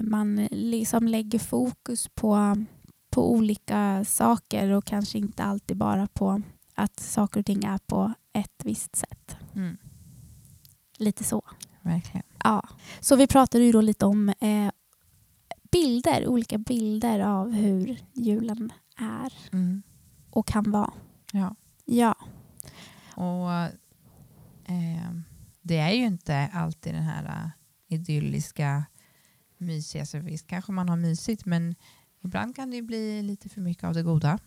man 0.00 0.48
liksom 0.50 1.08
lägger 1.08 1.38
fokus 1.38 2.08
på, 2.14 2.64
på 3.10 3.32
olika 3.32 4.04
saker 4.04 4.70
och 4.70 4.84
kanske 4.84 5.18
inte 5.18 5.44
alltid 5.44 5.76
bara 5.76 6.06
på 6.06 6.42
att 6.74 7.00
saker 7.00 7.40
och 7.40 7.46
ting 7.46 7.64
är 7.64 7.78
på 7.78 8.12
ett 8.32 8.62
visst 8.64 8.96
sätt. 8.96 9.36
Lite 10.98 11.24
så. 11.24 11.42
Verkligen. 11.82 12.26
Ja. 12.44 12.68
Så 13.00 13.16
vi 13.16 13.26
pratade 13.26 13.64
ju 13.64 13.72
då 13.72 13.80
lite 13.80 14.06
om 14.06 14.28
eh, 14.28 14.70
bilder, 15.72 16.26
olika 16.28 16.58
bilder 16.58 17.20
av 17.20 17.52
hur 17.52 17.98
julen 18.14 18.72
är 18.96 19.32
Mm. 19.52 19.82
och 20.30 20.46
kan 20.46 20.70
vara. 20.70 20.92
Ja. 21.32 21.56
Ja. 21.84 22.14
Och, 23.16 23.52
eh, 24.72 25.10
det 25.62 25.78
är 25.78 25.90
ju 25.90 26.04
inte 26.04 26.50
alltid 26.52 26.94
den 26.94 27.02
här 27.02 27.24
uh, 27.24 27.50
idylliska 27.88 28.84
mysiga. 29.58 30.06
Så 30.06 30.18
visst 30.18 30.46
kanske 30.46 30.72
man 30.72 30.88
har 30.88 30.96
mysigt 30.96 31.44
men 31.44 31.74
ibland 32.24 32.56
kan 32.56 32.70
det 32.70 32.82
bli 32.82 33.22
lite 33.22 33.48
för 33.48 33.60
mycket 33.60 33.84
av 33.84 33.94
det 33.94 34.02
goda. 34.02 34.38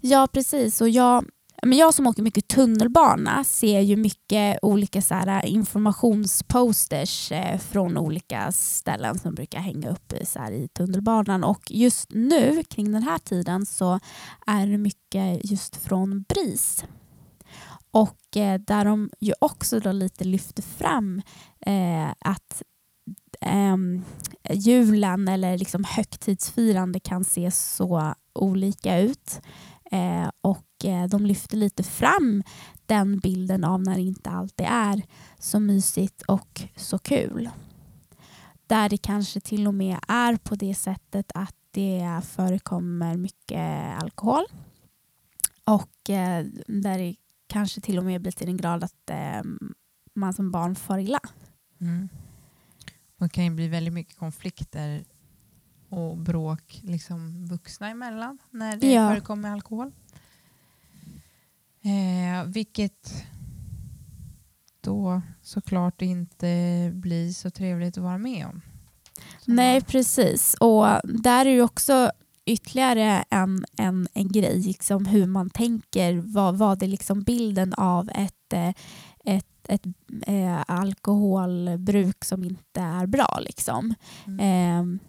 Ja 0.00 0.28
precis 0.32 0.80
och 0.80 0.88
jag, 0.88 1.24
men 1.62 1.78
jag 1.78 1.94
som 1.94 2.06
åker 2.06 2.22
mycket 2.22 2.48
tunnelbana 2.48 3.44
ser 3.44 3.80
ju 3.80 3.96
mycket 3.96 4.58
olika 4.62 5.02
så 5.02 5.14
här, 5.14 5.44
äh, 5.44 5.52
informationsposters 5.52 7.32
äh, 7.32 7.58
från 7.58 7.98
olika 7.98 8.52
ställen 8.52 9.18
som 9.18 9.34
brukar 9.34 9.58
hänga 9.58 9.90
upp 9.90 10.12
så 10.24 10.38
här, 10.38 10.52
i 10.52 10.68
tunnelbanan 10.68 11.44
och 11.44 11.62
just 11.70 12.06
nu 12.10 12.62
kring 12.70 12.92
den 12.92 13.02
här 13.02 13.18
tiden 13.18 13.66
så 13.66 14.00
är 14.46 14.66
det 14.66 14.78
mycket 14.78 15.50
just 15.50 15.76
från 15.76 16.22
BRIS 16.22 16.84
och 17.90 18.36
äh, 18.36 18.60
där 18.60 18.84
de 18.84 19.10
ju 19.20 19.32
också 19.40 19.80
då 19.80 19.92
lite 19.92 20.24
lyfter 20.24 20.62
fram 20.62 21.22
eh, 21.60 22.10
att 22.20 22.62
eh, 23.40 23.76
julen 24.52 25.28
eller 25.28 25.58
liksom 25.58 25.84
högtidsfirande 25.84 27.00
kan 27.00 27.24
se 27.24 27.50
så 27.50 28.14
olika 28.34 28.98
ut. 28.98 29.40
Eh, 29.90 30.30
och 30.40 30.84
eh, 30.84 31.08
de 31.08 31.26
lyfter 31.26 31.56
lite 31.56 31.82
fram 31.82 32.42
den 32.86 33.18
bilden 33.18 33.64
av 33.64 33.82
när 33.82 33.94
det 33.94 34.02
inte 34.02 34.30
alltid 34.30 34.66
är 34.70 35.02
så 35.38 35.60
mysigt 35.60 36.22
och 36.22 36.62
så 36.76 36.98
kul. 36.98 37.50
Där 38.66 38.88
det 38.88 38.96
kanske 38.98 39.40
till 39.40 39.66
och 39.66 39.74
med 39.74 39.98
är 40.08 40.36
på 40.36 40.54
det 40.54 40.74
sättet 40.74 41.32
att 41.34 41.54
det 41.70 42.20
förekommer 42.24 43.16
mycket 43.16 44.02
alkohol 44.02 44.44
och 45.64 46.10
eh, 46.10 46.46
där 46.66 46.98
det 46.98 47.16
kanske 47.46 47.80
till 47.80 47.98
och 47.98 48.04
med 48.04 48.20
blir 48.20 48.32
till 48.32 48.46
den 48.46 48.56
grad 48.56 48.84
att 48.84 49.10
ehm, 49.10 49.74
man 50.14 50.34
som 50.34 50.50
barn 50.50 50.74
far 50.74 50.98
illa. 50.98 51.20
Mm. 51.80 52.08
Det 53.18 53.28
kan 53.28 53.44
ju 53.44 53.50
bli 53.50 53.68
väldigt 53.68 53.94
mycket 53.94 54.16
konflikter 54.16 55.04
och 55.88 56.16
bråk 56.16 56.80
liksom 56.82 57.46
vuxna 57.46 57.88
emellan 57.88 58.38
när 58.50 58.76
det 58.76 58.92
Ja. 58.92 59.08
förekommer 59.10 59.50
alkohol. 59.50 59.92
Eh, 61.82 62.44
vilket 62.46 63.24
då 64.80 65.22
såklart 65.42 66.02
inte 66.02 66.90
blir 66.94 67.30
så 67.32 67.50
trevligt 67.50 67.98
att 67.98 68.04
vara 68.04 68.18
med 68.18 68.46
om. 68.46 68.60
Som 69.40 69.54
Nej, 69.54 69.80
precis. 69.80 70.54
Och 70.60 70.86
där 71.04 71.46
är 71.46 71.50
ju 71.50 71.62
också 71.62 72.10
ytterligare 72.44 73.24
en, 73.30 73.64
en, 73.76 74.08
en 74.14 74.28
grej, 74.32 74.58
liksom 74.62 75.06
hur 75.06 75.26
man 75.26 75.50
tänker. 75.50 76.16
Vad, 76.16 76.58
vad 76.58 76.82
är 76.82 76.86
liksom 76.86 77.22
bilden 77.22 77.74
av 77.74 78.10
ett, 78.14 78.52
eh, 78.52 78.68
ett, 79.24 79.46
ett 79.68 79.86
eh, 80.26 80.64
alkoholbruk 80.68 82.24
som 82.24 82.44
inte 82.44 82.80
är 82.80 83.06
bra? 83.06 83.38
Liksom. 83.40 83.94
Mm. 84.26 84.40
Eh, 84.94 85.00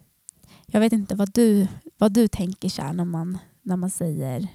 jag 0.72 0.80
vet 0.80 0.94
inte 0.94 1.16
vad 1.16 1.34
du, 1.34 1.68
vad 1.98 2.14
du 2.14 2.28
tänker 2.28 2.70
så 2.70 2.94
när, 2.94 3.06
man, 3.06 3.38
när 3.62 3.76
man 3.76 3.90
säger 3.90 4.48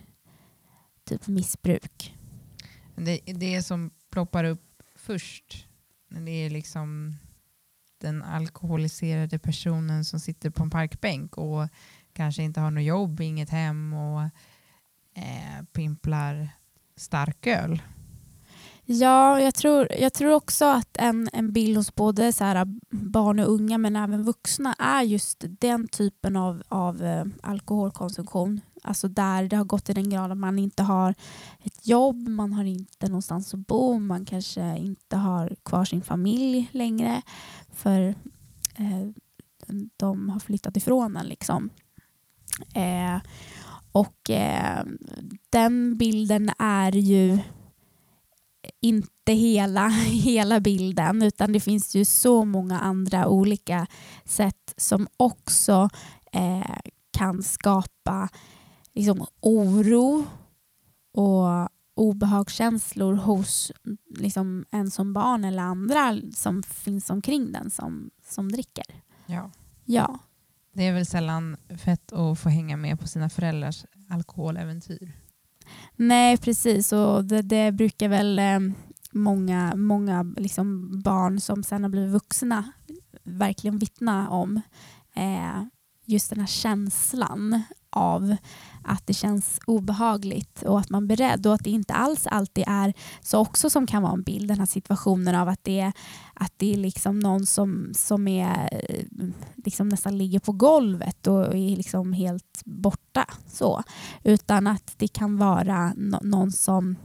typ 1.04 1.26
missbruk. 1.26 2.16
Det, 2.96 3.20
det 3.26 3.62
som 3.62 3.90
ploppar 4.10 4.44
upp 4.44 4.82
först 4.96 5.66
det 6.08 6.30
är 6.30 6.50
liksom 6.50 7.16
den 7.98 8.22
alkoholiserade 8.22 9.38
personen 9.38 10.04
som 10.04 10.20
sitter 10.20 10.50
på 10.50 10.62
en 10.62 10.70
parkbänk 10.70 11.38
och 11.38 11.68
kanske 12.12 12.42
inte 12.42 12.60
har 12.60 12.70
något 12.70 12.84
jobb, 12.84 13.20
inget 13.20 13.50
hem 13.50 13.92
och 13.92 14.22
eh, 15.14 15.64
pimplar 15.72 16.48
starköl. 16.96 17.82
Ja, 18.86 19.40
jag 19.40 19.54
tror, 19.54 19.88
jag 19.98 20.12
tror 20.12 20.32
också 20.32 20.64
att 20.64 20.96
en, 20.96 21.28
en 21.32 21.52
bild 21.52 21.76
hos 21.76 21.94
både 21.94 22.32
så 22.32 22.44
här, 22.44 22.56
ah, 22.56 22.66
barn 22.90 23.40
och 23.40 23.52
unga 23.52 23.78
men 23.78 23.96
även 23.96 24.24
vuxna 24.24 24.74
är 24.78 25.02
just 25.02 25.44
den 25.48 25.88
typen 25.88 26.36
av, 26.36 26.62
av 26.68 27.04
eh, 27.04 27.24
alkoholkonsumtion. 27.42 28.60
Alltså 28.82 29.08
där 29.08 29.42
det 29.42 29.56
har 29.56 29.64
gått 29.64 29.84
till 29.84 29.94
den 29.94 30.10
grad 30.10 30.32
att 30.32 30.38
man 30.38 30.58
inte 30.58 30.82
har 30.82 31.14
ett 31.62 31.86
jobb, 31.86 32.28
man 32.28 32.52
har 32.52 32.64
inte 32.64 33.08
någonstans 33.08 33.54
att 33.54 33.66
bo, 33.66 33.98
man 33.98 34.24
kanske 34.24 34.76
inte 34.78 35.16
har 35.16 35.56
kvar 35.62 35.84
sin 35.84 36.02
familj 36.02 36.68
längre 36.72 37.22
för 37.72 38.14
eh, 38.76 39.08
de 39.96 40.28
har 40.28 40.40
flyttat 40.40 40.76
ifrån 40.76 41.16
en. 41.16 41.26
Liksom. 41.26 41.70
Eh, 42.74 43.20
och 43.92 44.30
eh, 44.30 44.84
den 45.50 45.96
bilden 45.96 46.50
är 46.58 46.92
ju 46.92 47.38
inte 48.80 49.32
hela, 49.32 49.88
hela 50.08 50.60
bilden 50.60 51.22
utan 51.22 51.52
det 51.52 51.60
finns 51.60 51.94
ju 51.94 52.04
så 52.04 52.44
många 52.44 52.80
andra 52.80 53.28
olika 53.28 53.86
sätt 54.24 54.74
som 54.76 55.06
också 55.16 55.88
eh, 56.32 56.76
kan 57.10 57.42
skapa 57.42 58.28
liksom, 58.94 59.26
oro 59.40 60.26
och 61.12 61.68
obehagskänslor 61.96 63.14
hos 63.14 63.72
liksom, 64.18 64.64
en 64.70 64.90
som 64.90 65.12
barn 65.12 65.44
eller 65.44 65.62
andra 65.62 66.20
som 66.34 66.62
finns 66.62 67.10
omkring 67.10 67.52
den 67.52 67.70
som, 67.70 68.10
som 68.24 68.52
dricker. 68.52 68.84
Ja. 69.26 69.50
Ja, 69.84 70.18
Det 70.72 70.86
är 70.86 70.92
väl 70.92 71.06
sällan 71.06 71.56
fett 71.84 72.12
att 72.12 72.38
få 72.38 72.48
hänga 72.48 72.76
med 72.76 73.00
på 73.00 73.08
sina 73.08 73.28
föräldrars 73.30 73.84
alkoholäventyr 74.08 75.12
nej 75.96 76.36
precis 76.36 76.92
och 76.92 77.24
det, 77.24 77.42
det 77.42 77.72
brukar 77.72 78.08
väl 78.08 78.38
eh, 78.38 78.60
många, 79.12 79.74
många 79.76 80.22
liksom 80.36 81.00
barn 81.00 81.40
som 81.40 81.62
sen 81.62 81.82
har 81.82 81.90
blivit 81.90 82.12
vuxna 82.12 82.72
verkligen 83.24 83.78
vittna 83.78 84.30
om. 84.30 84.60
Eh, 85.14 85.62
just 86.06 86.30
den 86.30 86.40
här 86.40 86.46
känslan 86.46 87.62
av 87.90 88.36
att 88.84 89.06
det 89.06 89.14
känns 89.14 89.60
obehagligt 89.66 90.62
och 90.62 90.80
att 90.80 90.90
man 90.90 91.02
är 91.02 91.06
beredd 91.06 91.46
och 91.46 91.54
att 91.54 91.64
det 91.64 91.70
inte 91.70 91.94
alls 91.94 92.26
alltid 92.26 92.64
är 92.66 92.94
så 93.20 93.38
också 93.38 93.70
som 93.70 93.86
kan 93.86 94.02
vara 94.02 94.12
en 94.12 94.22
bild, 94.22 94.48
den 94.48 94.58
här 94.58 94.66
situationen 94.66 95.34
av 95.34 95.48
att 95.48 95.64
det 95.64 95.80
är, 95.80 95.92
att 96.34 96.52
det 96.56 96.72
är 96.72 96.76
liksom 96.76 97.18
någon 97.18 97.46
som, 97.46 97.92
som 97.94 98.28
är, 98.28 98.68
eh, 98.72 99.26
liksom 99.54 99.88
nästan 99.88 100.18
ligger 100.18 100.40
på 100.40 100.52
golvet 100.52 101.26
och 101.26 101.46
är 101.46 101.76
liksom 101.76 102.12
helt 102.12 102.62
borta. 102.64 103.26
Så. 103.46 103.82
Utan 104.22 104.66
att 104.66 104.94
det 104.96 105.08
kan 105.08 105.36
vara 105.36 105.92
no 105.96 106.18
någon 106.22 106.52
som 106.52 106.96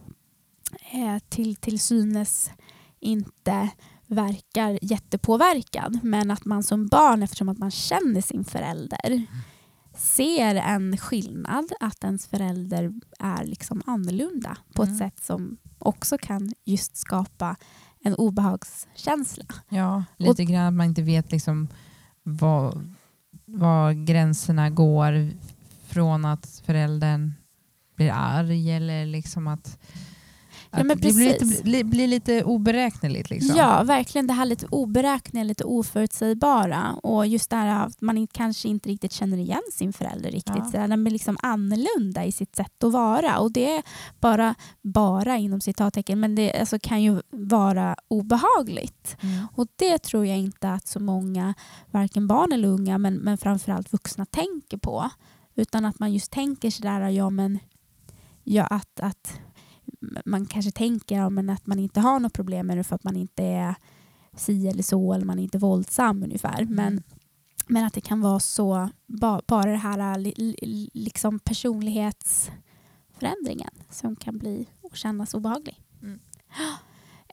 eh, 0.93 1.19
till, 1.29 1.55
till 1.55 1.79
synes 1.79 2.51
inte 2.99 3.69
verkar 4.07 4.79
jättepåverkad 4.81 5.99
men 6.03 6.31
att 6.31 6.45
man 6.45 6.63
som 6.63 6.87
barn, 6.87 7.23
eftersom 7.23 7.49
att 7.49 7.57
man 7.57 7.71
känner 7.71 8.21
sin 8.21 8.43
förälder 8.43 9.05
mm 9.05 9.25
ser 9.99 10.55
en 10.55 10.97
skillnad, 10.97 11.65
att 11.79 12.03
ens 12.03 12.27
förälder 12.27 12.93
är 13.19 13.43
liksom 13.43 13.81
annorlunda 13.85 14.57
på 14.73 14.83
ett 14.83 14.87
Mm. 14.89 14.99
sätt 14.99 15.19
som 15.23 15.57
också 15.79 16.17
kan 16.17 16.53
just 16.65 16.97
skapa 16.97 17.55
en 18.03 18.15
obehagskänsla. 18.15 19.45
Ja, 19.69 20.03
lite 20.17 20.45
grann 20.45 20.67
att 20.67 20.73
man 20.73 20.85
inte 20.85 21.01
vet 21.01 21.31
liksom 21.31 21.67
var, 22.23 22.83
var 23.45 23.91
gränserna 24.05 24.69
går 24.69 25.31
från 25.87 26.25
att 26.25 26.61
föräldern 26.65 27.33
blir 27.95 28.11
arg 28.11 28.71
eller 28.71 29.05
liksom 29.05 29.47
att, 29.47 29.79
Ja, 30.71 30.83
det 30.83 30.95
blir 30.95 31.13
lite, 31.13 31.63
blir, 31.63 31.83
blir 31.83 32.07
lite 32.07 32.43
oberäkneligt. 32.43 33.29
Liksom. 33.29 33.55
Ja, 33.55 33.83
verkligen 33.83 34.27
det 34.27 34.33
här 34.33 34.45
lite 34.45 34.65
oberäkneliga, 34.65 35.47
lite 35.47 35.63
oförutsägbara 35.63 36.93
och 37.03 37.27
just 37.27 37.49
det 37.49 37.55
här 37.55 37.85
att 37.85 38.01
man 38.01 38.27
kanske 38.27 38.67
inte 38.67 38.89
riktigt 38.89 39.11
känner 39.11 39.37
igen 39.37 39.61
sin 39.73 39.93
förälder 39.93 40.31
riktigt. 40.31 40.55
Ja. 40.55 40.71
Så 40.71 40.77
Den 40.77 41.07
är 41.07 41.11
liksom 41.11 41.37
annorlunda 41.41 42.25
i 42.25 42.31
sitt 42.31 42.55
sätt 42.55 42.83
att 42.83 42.93
vara 42.93 43.39
och 43.39 43.51
det 43.51 43.77
är 43.77 43.83
bara, 44.19 44.55
bara 44.81 45.37
inom 45.37 45.61
citattecken, 45.61 46.19
men 46.19 46.35
det 46.35 46.59
alltså, 46.59 46.79
kan 46.79 47.03
ju 47.03 47.21
vara 47.29 47.95
obehagligt. 48.07 49.17
Mm. 49.21 49.47
Och 49.55 49.67
det 49.75 49.97
tror 49.97 50.25
jag 50.25 50.37
inte 50.37 50.69
att 50.69 50.87
så 50.87 50.99
många, 50.99 51.53
varken 51.91 52.27
barn 52.27 52.51
eller 52.51 52.67
unga, 52.67 52.97
men, 52.97 53.15
men 53.15 53.37
framförallt 53.37 53.93
vuxna 53.93 54.25
tänker 54.25 54.77
på. 54.77 55.09
Utan 55.55 55.85
att 55.85 55.99
man 55.99 56.13
just 56.13 56.31
tänker 56.31 56.71
sådär, 56.71 57.09
ja 57.09 57.29
men 57.29 57.59
ja, 58.43 58.63
att, 58.63 58.99
att 58.99 59.39
man 60.25 60.45
kanske 60.45 60.71
tänker 60.71 61.15
ja, 61.15 61.29
men 61.29 61.49
att 61.49 61.67
man 61.67 61.79
inte 61.79 61.99
har 61.99 62.19
något 62.19 62.33
problem 62.33 62.67
med 62.67 62.77
det 62.77 62.83
för 62.83 62.95
att 62.95 63.03
man 63.03 63.15
inte 63.15 63.43
är 63.43 63.75
si 64.35 64.67
eller 64.67 64.83
så 64.83 65.13
eller 65.13 65.25
man 65.25 65.39
är 65.39 65.43
inte 65.43 65.57
våldsam 65.57 66.23
ungefär. 66.23 66.65
Men, 66.65 66.87
Mm. 66.93 67.03
men 67.67 67.85
att 67.85 67.93
det 67.93 68.01
kan 68.01 68.21
vara 68.21 68.39
så, 68.39 68.89
ba, 69.07 69.41
bara 69.47 69.71
det 69.71 69.77
här 69.77 70.17
li, 70.17 70.33
li, 70.37 70.89
liksom 70.93 71.39
personlighetsförändringen 71.39 73.71
som 73.89 74.15
kan 74.15 74.37
bli 74.37 74.65
och 74.81 74.95
kännas 74.97 75.33
obehaglig. 75.33 75.81
Mm. 76.01 76.19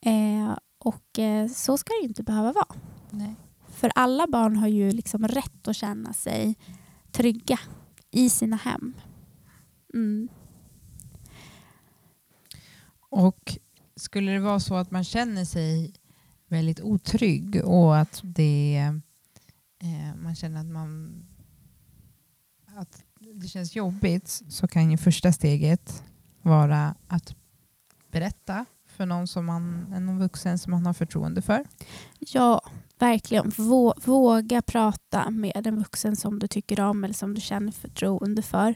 Eh, 0.03 0.57
och 0.79 1.19
eh, 1.19 1.49
så 1.49 1.79
ska 1.79 1.93
det 1.93 2.03
ju 2.03 2.09
inte 2.09 2.23
behöva 2.23 2.53
vara. 2.53 2.75
Nej. 3.11 3.35
För 3.69 3.93
alla 3.95 4.27
barn 4.27 4.57
har 4.57 4.69
ju 4.69 4.91
liksom 4.91 5.29
rätt 5.29 5.69
att 5.69 5.77
känna 5.77 6.13
sig 6.13 6.57
trygga 7.13 7.59
i 8.11 8.31
sina 8.31 8.57
hem. 8.57 8.95
Mm. 9.95 10.29
Och 13.17 13.59
skulle 13.97 14.33
det 14.33 14.41
vara 14.41 14.61
så 14.61 14.75
att 14.75 14.91
man 14.91 15.05
känner 15.05 15.45
sig 15.45 15.95
väldigt 16.49 16.81
otrygg 16.81 17.61
och 17.65 17.99
att 17.99 18.21
det 18.23 18.93
eh, 19.83 20.17
man 20.23 20.35
känner 20.35 20.61
att 20.61 20.67
man 20.67 21.23
att 22.77 23.03
det 23.35 23.49
känns 23.49 23.77
jobbigt 23.77 24.43
så 24.49 24.69
kan 24.69 24.91
ju 24.91 24.97
första 24.97 25.33
steget 25.33 26.05
vara 26.43 26.95
att 27.09 27.35
berätta 28.11 28.65
för 28.87 29.07
någon, 29.07 29.27
som 29.27 29.47
man, 29.47 29.81
någon 29.81 30.19
vuxen 30.19 30.59
som 30.59 30.71
man 30.71 30.87
har 30.87 30.93
förtroende 30.93 31.43
för. 31.43 31.65
Ja, 32.19 32.61
verkligen. 32.99 33.53
Våga 34.05 34.63
prata 34.63 35.31
med 35.31 35.67
en 35.67 35.79
vuxen 35.79 36.17
som 36.17 36.39
du 36.39 36.49
tycker 36.49 36.81
om 36.81 37.05
eller 37.05 37.15
som 37.15 37.35
du 37.35 37.41
känner 37.41 37.73
förtroende 37.73 38.43
för. 38.43 38.75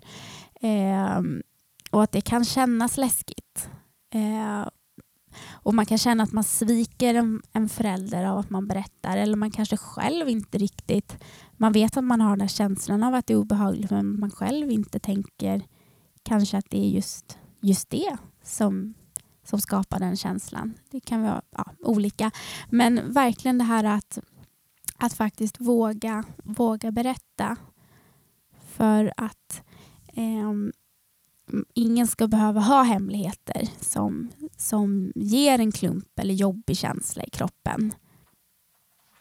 Eh, 0.60 1.22
och 1.90 2.02
att 2.02 2.12
det 2.12 2.20
kan 2.20 2.44
kännas 2.44 2.96
läskigt. 2.96 3.49
Eh, 4.10 4.68
och 5.48 5.74
Man 5.74 5.86
kan 5.86 5.98
känna 5.98 6.22
att 6.22 6.32
man 6.32 6.44
sviker 6.44 7.14
en, 7.14 7.42
en 7.52 7.68
förälder 7.68 8.24
av 8.24 8.38
att 8.38 8.50
man 8.50 8.66
berättar 8.66 9.16
eller 9.16 9.36
man 9.36 9.50
kanske 9.50 9.76
själv 9.76 10.28
inte 10.28 10.58
riktigt... 10.58 11.24
Man 11.56 11.72
vet 11.72 11.96
att 11.96 12.04
man 12.04 12.20
har 12.20 12.30
den 12.30 12.40
här 12.40 12.48
känslan 12.48 13.02
av 13.02 13.14
att 13.14 13.26
det 13.26 13.32
är 13.32 13.36
obehagligt 13.36 13.90
men 13.90 14.20
man 14.20 14.30
själv 14.30 14.70
inte 14.70 14.98
tänker 14.98 15.62
kanske 16.22 16.58
att 16.58 16.70
det 16.70 16.78
är 16.78 16.88
just, 16.88 17.38
just 17.60 17.90
det 17.90 18.16
som, 18.42 18.94
som 19.44 19.60
skapar 19.60 19.98
den 19.98 20.16
känslan. 20.16 20.74
Det 20.90 21.00
kan 21.00 21.22
vara 21.22 21.42
ja, 21.50 21.64
olika. 21.80 22.30
Men 22.70 23.12
verkligen 23.12 23.58
det 23.58 23.64
här 23.64 23.84
att, 23.84 24.18
att 24.96 25.12
faktiskt 25.12 25.60
våga, 25.60 26.24
våga 26.44 26.90
berätta. 26.90 27.56
För 28.60 29.12
att 29.16 29.62
eh, 30.06 30.52
ingen 31.74 32.06
ska 32.06 32.28
behöva 32.28 32.60
ha 32.60 32.82
hemligheter 32.82 33.68
som, 33.80 34.30
som 34.56 35.12
ger 35.14 35.58
en 35.58 35.72
klump 35.72 36.18
eller 36.18 36.34
jobbig 36.34 36.76
känsla 36.76 37.24
i 37.24 37.30
kroppen. 37.30 37.94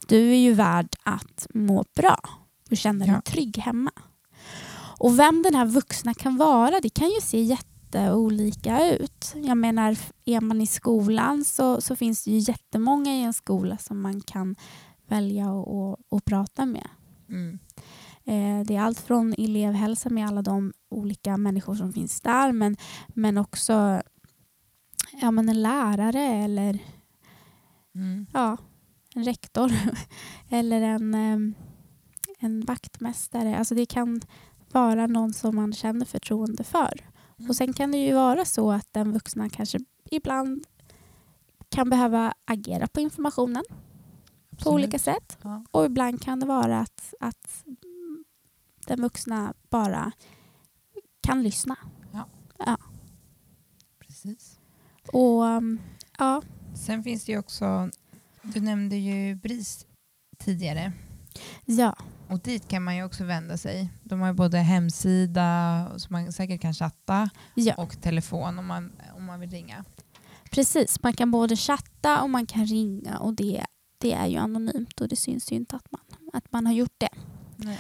Du 0.08 0.32
är 0.32 0.38
ju 0.38 0.54
värd 0.54 0.96
att 1.04 1.48
må 1.54 1.86
bra 1.96 2.20
och 2.72 2.78
känna 2.78 3.06
dig 3.06 3.14
ja. 3.14 3.22
trygg 3.22 3.58
hemma. 3.58 3.92
Och 5.00 5.20
vem 5.20 5.42
den 5.44 5.56
här 5.56 5.66
vuxna 5.66 6.14
kan 6.14 6.38
vara, 6.38 6.80
det 6.82 6.90
kan 6.90 7.10
ju 7.10 7.22
se 7.22 7.42
jätteolika 7.42 8.96
ut. 8.96 9.34
Jag 9.36 9.58
menar, 9.58 9.98
är 10.26 10.42
man 10.42 10.62
i 10.62 10.68
skolan 10.68 11.46
så, 11.46 11.82
så 11.82 11.96
finns 11.96 12.24
det 12.24 12.32
ju 12.32 12.38
jättemånga 12.38 13.16
i 13.16 13.24
en 13.24 13.34
skola 13.34 13.78
som 13.78 14.02
man 14.02 14.22
kan 14.22 14.56
välja 15.08 15.46
att 16.12 16.26
prata 16.26 16.66
med. 16.66 16.88
Mm. 17.30 17.60
Eh, 18.26 18.66
det 18.66 18.76
är 18.76 18.82
allt 18.82 19.00
från 19.00 19.34
elevhälsa 19.38 20.10
med 20.10 20.28
alla 20.28 20.42
de 20.42 20.74
olika 20.90 21.38
människor 21.38 21.76
som 21.76 21.94
finns 21.94 22.22
där 22.22 22.52
men, 22.52 22.78
men 23.08 23.38
också 23.38 24.02
ja, 25.22 25.32
men 25.32 25.50
en 25.50 25.62
lärare 25.62 26.24
eller 26.24 26.80
mm. 27.96 28.26
ja, 28.34 28.58
en 29.16 29.24
rektor 29.24 29.72
eller 30.50 30.82
en, 30.82 31.14
en 32.40 32.62
vaktmästare. 32.62 33.58
Alltså 33.58 33.76
det 33.76 33.86
kan 33.86 34.22
vara 34.72 35.08
någon 35.08 35.34
som 35.34 35.56
man 35.56 35.74
känner 35.74 36.06
förtroende 36.06 36.64
för. 36.64 37.06
Mm. 37.38 37.50
Och 37.50 37.56
Sen 37.56 37.74
kan 37.74 37.92
det 37.92 37.98
ju 37.98 38.14
vara 38.14 38.46
så 38.46 38.72
att 38.72 38.88
den 38.92 39.12
vuxna 39.12 39.50
kanske 39.50 39.80
ibland 40.12 40.66
kan 41.70 41.90
behöva 41.90 42.34
agera 42.46 42.88
på 42.88 43.00
informationen 43.00 43.64
Absolut. 44.52 44.64
på 44.64 44.70
olika 44.70 45.00
sätt. 45.00 45.38
Ja. 45.42 45.64
Och 45.72 45.86
ibland 45.86 46.22
kan 46.22 46.40
det 46.40 46.46
vara 46.46 46.80
att, 46.80 47.14
att 47.20 47.64
den 48.88 49.02
vuxna 49.02 49.54
bara 49.70 50.12
kan 51.30 51.44
lyssna. 51.44 51.76
Ja. 52.12 52.28
ja. 52.58 52.78
Precis. 54.00 54.60
Och 55.14 55.44
um, 55.44 55.80
ja. 56.18 56.42
Sen 56.76 57.04
finns 57.04 57.26
det 57.26 57.32
ju 57.32 57.38
också, 57.38 57.90
du 58.42 58.60
nämnde 58.60 58.96
ju 58.96 59.36
BRIS 59.36 59.86
tidigare. 60.38 60.92
Ja. 61.66 61.96
Och 62.28 62.40
dit 62.40 62.68
kan 62.68 62.84
man 62.84 62.96
ju 62.96 63.04
också 63.04 63.24
vända 63.24 63.58
sig. 63.58 63.90
De 64.04 64.20
har 64.20 64.28
ju 64.28 64.34
både 64.34 64.58
hemsida, 64.58 65.88
som 65.98 66.14
man 66.14 66.32
säkert 66.32 66.62
kan 66.62 66.74
chatta, 66.74 67.30
ja. 67.54 67.74
och 67.78 68.02
telefon 68.02 68.60
om 68.60 68.66
man, 68.66 68.92
om 69.16 69.26
man 69.26 69.40
vill 69.40 69.50
ringa. 69.50 69.86
Precis, 70.52 71.04
man 71.04 71.14
kan 71.14 71.32
både 71.32 71.56
chatta 71.56 72.22
och 72.22 72.30
man 72.30 72.46
kan 72.46 72.66
ringa 72.66 73.18
och 73.18 73.34
det, 73.34 73.66
det 73.98 74.14
är 74.14 74.28
ju 74.28 74.38
anonymt 74.38 75.02
och 75.02 75.08
det 75.08 75.16
syns 75.16 75.52
ju 75.52 75.56
inte 75.56 75.76
att 75.76 75.92
man, 75.92 76.02
att 76.34 76.52
man 76.52 76.66
har 76.66 76.74
gjort 76.74 76.96
det. 76.98 77.10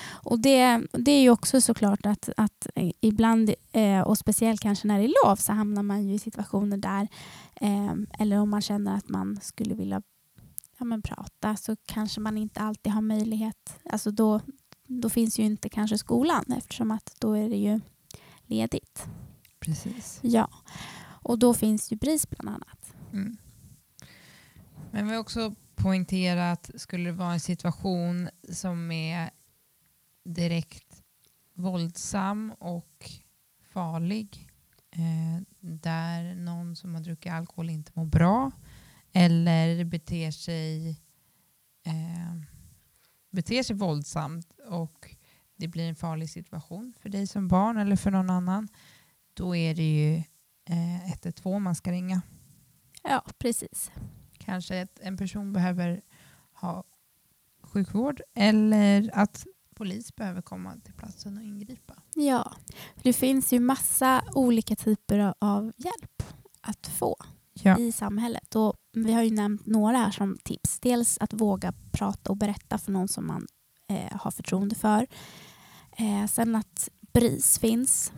Och 0.08 0.40
det, 0.40 0.82
det 0.92 1.12
är 1.12 1.22
ju 1.22 1.30
också 1.30 1.62
såklart 1.62 2.06
att, 2.06 2.30
att 2.38 2.68
ibland, 3.02 3.54
eh, 3.72 4.02
och 4.02 4.18
speciellt 4.18 4.62
kanske 4.62 4.88
när 4.88 5.00
det 5.00 5.06
är 5.06 5.26
lov, 5.26 5.36
så 5.36 5.54
hamnar 5.54 5.84
man 5.84 6.08
ju 6.08 6.14
i 6.14 6.20
situationer 6.20 6.78
där, 6.78 7.08
eh, 7.56 7.94
eller 8.20 8.40
om 8.40 8.50
man 8.50 8.62
känner 8.62 8.96
att 8.96 9.10
man 9.10 9.40
skulle 9.42 9.76
vilja 9.76 10.02
ja, 10.78 10.86
men 10.86 11.02
prata, 11.02 11.56
så 11.56 11.76
kanske 11.86 12.22
man 12.22 12.38
inte 12.38 12.62
alltid 12.62 12.94
har 12.94 13.02
möjlighet. 13.02 13.80
Alltså 13.90 14.12
då, 14.12 14.42
då 14.88 15.10
finns 15.10 15.40
ju 15.40 15.44
inte 15.44 15.70
kanske 15.70 15.98
skolan 15.98 16.46
eftersom 16.58 16.92
att 16.92 17.16
då 17.20 17.34
är 17.34 17.50
det 17.50 17.58
ju 17.58 17.80
ledigt. 18.46 19.06
Precis. 19.60 20.20
Ja, 20.22 20.50
och 21.02 21.40
då 21.40 21.54
finns 21.54 21.92
ju 21.92 21.96
BRIS 21.96 22.30
bland 22.30 22.50
annat. 22.50 22.94
Mm. 23.14 23.38
Men 24.92 25.08
vi 25.08 25.14
har 25.14 25.20
också 25.20 25.56
poängterat, 25.76 26.72
skulle 26.76 27.10
det 27.10 27.16
vara 27.16 27.34
en 27.34 27.40
situation 27.40 28.30
som 28.52 28.92
är 28.92 29.30
direkt 30.34 31.04
våldsam 31.54 32.54
och 32.60 33.10
farlig. 33.62 34.50
Eh, 34.92 35.42
där 35.60 36.36
någon 36.36 36.76
som 36.76 36.96
har 36.96 37.02
druckit 37.02 37.32
alkohol 37.32 37.70
inte 37.70 37.92
mår 37.96 38.06
bra 38.06 38.52
eller 39.12 39.84
beter 39.84 40.32
sig, 40.32 40.90
eh, 41.86 42.42
beter 43.32 43.64
sig 43.64 43.76
våldsamt 43.76 44.60
och 44.68 45.16
det 45.56 45.68
blir 45.68 45.90
en 45.90 45.96
farlig 45.96 46.30
situation 46.30 46.94
för 47.02 47.10
dig 47.10 47.28
som 47.28 47.48
barn 47.48 47.78
eller 47.78 47.96
för 47.96 48.12
någon 48.12 48.30
annan. 48.30 48.68
Då 49.34 49.56
är 49.56 49.76
det 49.76 49.98
ju 49.98 50.16
eh, 50.66 51.10
112 51.12 51.62
man 51.62 51.76
ska 51.76 51.92
ringa. 51.92 52.22
Ja, 53.04 53.26
precis. 53.38 53.92
Kanske 54.38 54.82
att 54.82 55.00
en 55.00 55.18
person 55.18 55.54
behöver 55.54 56.02
ha 56.54 56.84
sjukvård 57.62 58.22
eller 58.34 59.10
att 59.14 59.46
polis 59.80 60.16
behöver 60.16 60.42
komma 60.42 60.76
till 60.84 60.94
platsen 60.94 61.38
och 61.38 61.44
ingripa. 61.44 61.94
Ja, 62.16 62.54
det 63.04 63.14
finns 63.14 63.54
ju 63.54 63.60
massa 63.60 64.24
olika 64.34 64.76
typer 64.76 65.34
av 65.40 65.72
hjälp 65.78 66.24
att 66.62 66.88
få 66.88 67.16
ja. 67.54 67.78
i 67.78 67.92
samhället. 67.92 68.56
Och 68.56 68.74
vi 68.94 69.14
har 69.14 69.24
ju 69.24 69.32
nämnt 69.32 69.66
några 69.66 69.98
här 69.98 70.12
som 70.12 70.38
tips. 70.44 70.80
Dels 70.80 71.18
att 71.18 71.34
våga 71.34 71.74
prata 71.92 72.32
och 72.32 72.38
berätta 72.38 72.78
för 72.78 72.92
någon 72.92 73.08
som 73.08 73.28
man 73.28 73.48
eh, 73.90 74.18
har 74.18 74.32
förtroende 74.32 74.76
för. 74.76 75.08
Eh, 75.92 76.26
sen 76.28 76.56
att 76.56 76.90
BRIS 77.14 77.60
finns 77.60 78.12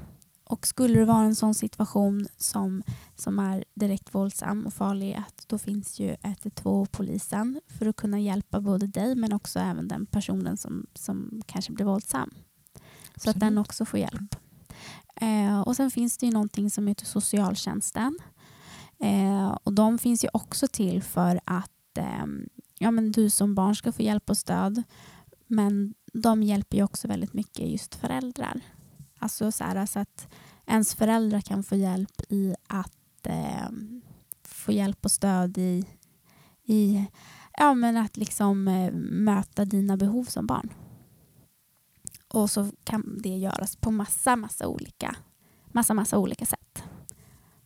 och 0.51 0.67
skulle 0.67 0.99
det 0.99 1.05
vara 1.05 1.23
en 1.23 1.35
sån 1.35 1.53
situation 1.53 2.27
som, 2.37 2.83
som 3.15 3.39
är 3.39 3.63
direkt 3.73 4.15
våldsam 4.15 4.65
och 4.65 4.73
farlig, 4.73 5.13
att 5.13 5.43
då 5.47 5.57
finns 5.57 5.99
ju 5.99 6.15
112 6.21 6.85
polisen 6.85 7.61
för 7.67 7.85
att 7.85 7.95
kunna 7.95 8.19
hjälpa 8.19 8.61
både 8.61 8.87
dig 8.87 9.15
men 9.15 9.33
också 9.33 9.59
även 9.59 9.87
den 9.87 10.05
personen 10.05 10.57
som, 10.57 10.85
som 10.93 11.41
kanske 11.45 11.71
blir 11.71 11.85
våldsam. 11.85 12.29
Absolut. 12.29 13.21
Så 13.23 13.29
att 13.29 13.39
den 13.39 13.57
också 13.57 13.85
får 13.85 13.99
hjälp. 13.99 14.35
Eh, 15.15 15.61
och 15.61 15.75
Sen 15.75 15.91
finns 15.91 16.17
det 16.17 16.25
ju 16.25 16.31
någonting 16.31 16.69
som 16.69 16.87
heter 16.87 17.05
socialtjänsten. 17.05 18.19
Eh, 18.99 19.57
och 19.63 19.73
De 19.73 19.97
finns 19.97 20.23
ju 20.23 20.29
också 20.33 20.67
till 20.67 21.03
för 21.03 21.39
att 21.45 21.97
eh, 21.97 22.25
ja, 22.79 22.91
men 22.91 23.11
du 23.11 23.29
som 23.29 23.55
barn 23.55 23.75
ska 23.75 23.91
få 23.91 24.01
hjälp 24.01 24.29
och 24.29 24.37
stöd. 24.37 24.83
Men 25.47 25.93
de 26.13 26.43
hjälper 26.43 26.77
ju 26.77 26.83
också 26.83 27.07
väldigt 27.07 27.33
mycket 27.33 27.69
just 27.69 27.95
föräldrar. 27.95 28.61
Alltså 29.21 29.51
så, 29.51 29.63
här, 29.63 29.85
så 29.85 29.99
att 29.99 30.27
ens 30.65 30.95
föräldrar 30.95 31.41
kan 31.41 31.63
få 31.63 31.75
hjälp 31.75 32.21
i 32.29 32.55
att 32.67 33.27
eh, 33.27 33.69
få 34.43 34.71
hjälp 34.71 35.05
och 35.05 35.11
stöd 35.11 35.57
i, 35.57 35.85
i 36.63 37.05
ja, 37.57 37.73
men 37.73 37.97
att 37.97 38.17
liksom, 38.17 38.67
eh, 38.67 38.91
möta 38.93 39.65
dina 39.65 39.97
behov 39.97 40.23
som 40.23 40.47
barn. 40.47 40.73
Och 42.27 42.51
så 42.51 42.69
kan 42.83 43.19
det 43.23 43.37
göras 43.37 43.75
på 43.75 43.91
massa, 43.91 44.35
massa 44.35 44.67
olika, 44.67 45.15
massa, 45.65 45.93
massa 45.93 46.17
olika 46.17 46.45
sätt. 46.45 46.83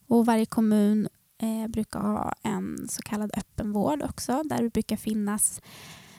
Och 0.08 0.26
varje 0.26 0.46
kommun 0.46 1.08
eh, 1.38 1.68
brukar 1.68 2.00
ha 2.00 2.32
en 2.42 2.88
så 2.88 3.02
kallad 3.02 3.30
öppenvård 3.36 4.02
också 4.02 4.42
där 4.44 4.62
det 4.62 4.70
brukar 4.70 4.96
finnas 4.96 5.60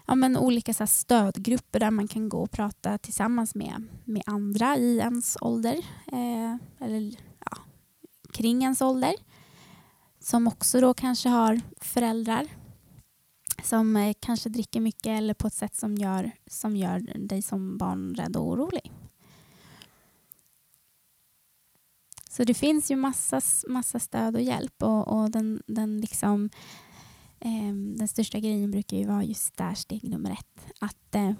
ja, 0.07 0.15
men 0.15 0.37
olika 0.37 0.73
så 0.73 0.87
stödgrupper 0.87 1.79
där 1.79 1.91
man 1.91 2.07
kan 2.07 2.29
gå 2.29 2.43
och 2.43 2.51
prata 2.51 2.97
tillsammans 2.97 3.55
med, 3.55 3.87
med 4.05 4.23
andra 4.25 4.77
i 4.77 4.97
ens 4.97 5.37
ålder. 5.41 5.77
Eh, 6.11 6.85
eller 6.85 7.15
ja, 7.45 7.57
kring 8.33 8.63
ens 8.63 8.81
ålder. 8.81 9.13
Som 10.19 10.47
också 10.47 10.81
då 10.81 10.93
kanske 10.93 11.29
har 11.29 11.61
föräldrar 11.81 12.47
som 13.63 13.95
eh, 13.95 14.15
kanske 14.19 14.49
dricker 14.49 14.79
mycket 14.79 15.07
eller 15.17 15.33
på 15.33 15.47
ett 15.47 15.53
sätt 15.53 15.75
som 15.75 15.95
gör, 15.95 16.31
som 16.47 16.75
gör 16.75 16.99
dig 17.27 17.41
som 17.41 17.77
barn 17.77 18.15
rädd 18.15 18.37
och 18.37 18.47
orolig. 18.47 18.91
Så 22.29 22.43
det 22.43 22.53
finns 22.53 22.91
ju 22.91 22.95
massa, 22.95 23.41
massa 23.67 23.99
stöd 23.99 24.35
och 24.35 24.41
hjälp 24.41 24.83
och, 24.83 25.07
och 25.07 25.31
den, 25.31 25.63
den 25.67 26.01
liksom 26.01 26.49
den 27.97 28.07
största 28.07 28.39
grejen 28.39 28.71
brukar 28.71 28.97
ju 28.97 29.07
vara 29.07 29.23
just 29.23 29.57
där 29.57 29.73
steg 29.73 30.09
nummer 30.09 30.31
ett. 30.31 30.65
Att, 30.79 31.15
eh, 31.15 31.33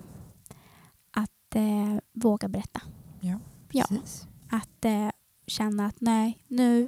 att 1.11 1.55
eh, 1.55 1.97
våga 2.13 2.47
berätta. 2.47 2.81
Ja. 3.19 3.39
Precis. 3.69 4.27
Att 4.49 4.85
eh, 4.85 5.09
känna 5.47 5.85
att 5.85 6.01
nej, 6.01 6.37
nu, 6.47 6.87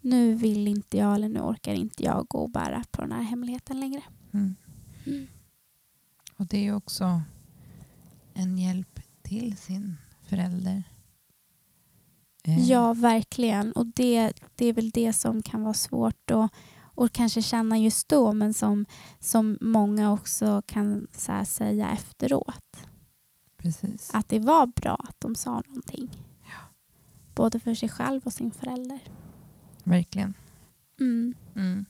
nu 0.00 0.34
vill 0.34 0.68
inte 0.68 0.96
jag 0.96 1.14
eller 1.14 1.28
nu 1.28 1.40
orkar 1.40 1.74
inte 1.74 2.02
jag 2.02 2.26
gå 2.28 2.38
och 2.38 2.50
bära 2.50 2.84
på 2.90 3.02
den 3.02 3.12
här 3.12 3.22
hemligheten 3.22 3.80
längre. 3.80 4.02
Mm. 4.32 4.54
Mm. 5.06 5.26
Och 6.36 6.46
det 6.46 6.66
är 6.66 6.76
också 6.76 7.22
en 8.34 8.58
hjälp 8.58 9.00
till 9.22 9.56
sin 9.56 9.96
förälder. 10.28 10.82
Ja, 12.44 12.94
verkligen. 12.94 13.72
Och 13.72 13.86
det, 13.86 14.32
det 14.54 14.66
är 14.66 14.72
väl 14.72 14.90
det 14.90 15.12
som 15.12 15.42
kan 15.42 15.62
vara 15.62 15.74
svårt 15.74 16.30
att 16.30 16.50
och 16.94 17.12
kanske 17.12 17.42
känna 17.42 17.78
just 17.78 18.08
då 18.08 18.32
men 18.32 18.54
som, 18.54 18.86
som 19.20 19.58
många 19.60 20.12
också 20.12 20.62
kan 20.66 21.06
så 21.16 21.44
säga 21.44 21.90
efteråt. 21.90 22.76
Precis. 23.58 24.10
Att 24.14 24.28
det 24.28 24.38
var 24.38 24.66
bra 24.66 24.96
att 25.08 25.16
de 25.20 25.34
sa 25.34 25.62
någonting. 25.66 26.08
Både 27.34 27.60
för 27.60 27.74
sig 27.74 27.88
själv 27.88 28.20
och 28.24 28.32
sin 28.32 28.50
förälder. 28.50 28.98
Verkligen. 29.84 30.34
Mm. 31.00 31.34
Mm. 31.56 31.84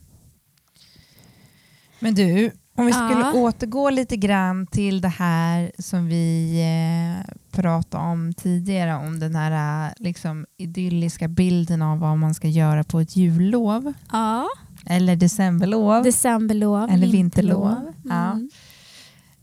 Men 1.99 2.14
du, 2.14 2.51
om 2.75 2.87
vi 2.87 2.93
skulle 2.93 3.21
Ja. 3.21 3.33
återgå 3.33 3.90
lite 3.90 4.17
grann 4.17 4.67
till 4.67 5.01
det 5.01 5.09
här 5.09 5.73
som 5.79 6.07
vi 6.07 6.61
eh, 6.62 7.35
pratade 7.51 8.05
om 8.05 8.35
tidigare, 8.35 8.95
om 8.97 9.21
den 9.21 9.35
här 9.35 9.87
eh, 9.87 9.93
liksom, 9.97 10.47
idylliska 10.57 11.29
bilden 11.29 11.83
av 11.83 11.99
vad 11.99 12.19
man 12.19 12.35
ska 12.35 12.49
göra 12.49 12.85
på 12.85 13.01
ett 13.01 13.17
jullov, 13.17 13.93
Ja, 14.12 14.49
eller 14.87 15.16
decemberlov. 15.16 16.03
decemberlov, 16.03 16.90
Eller 16.90 17.07
vinterlov. 17.07 17.92
Ja. 18.05 18.31
Mm. 18.33 18.49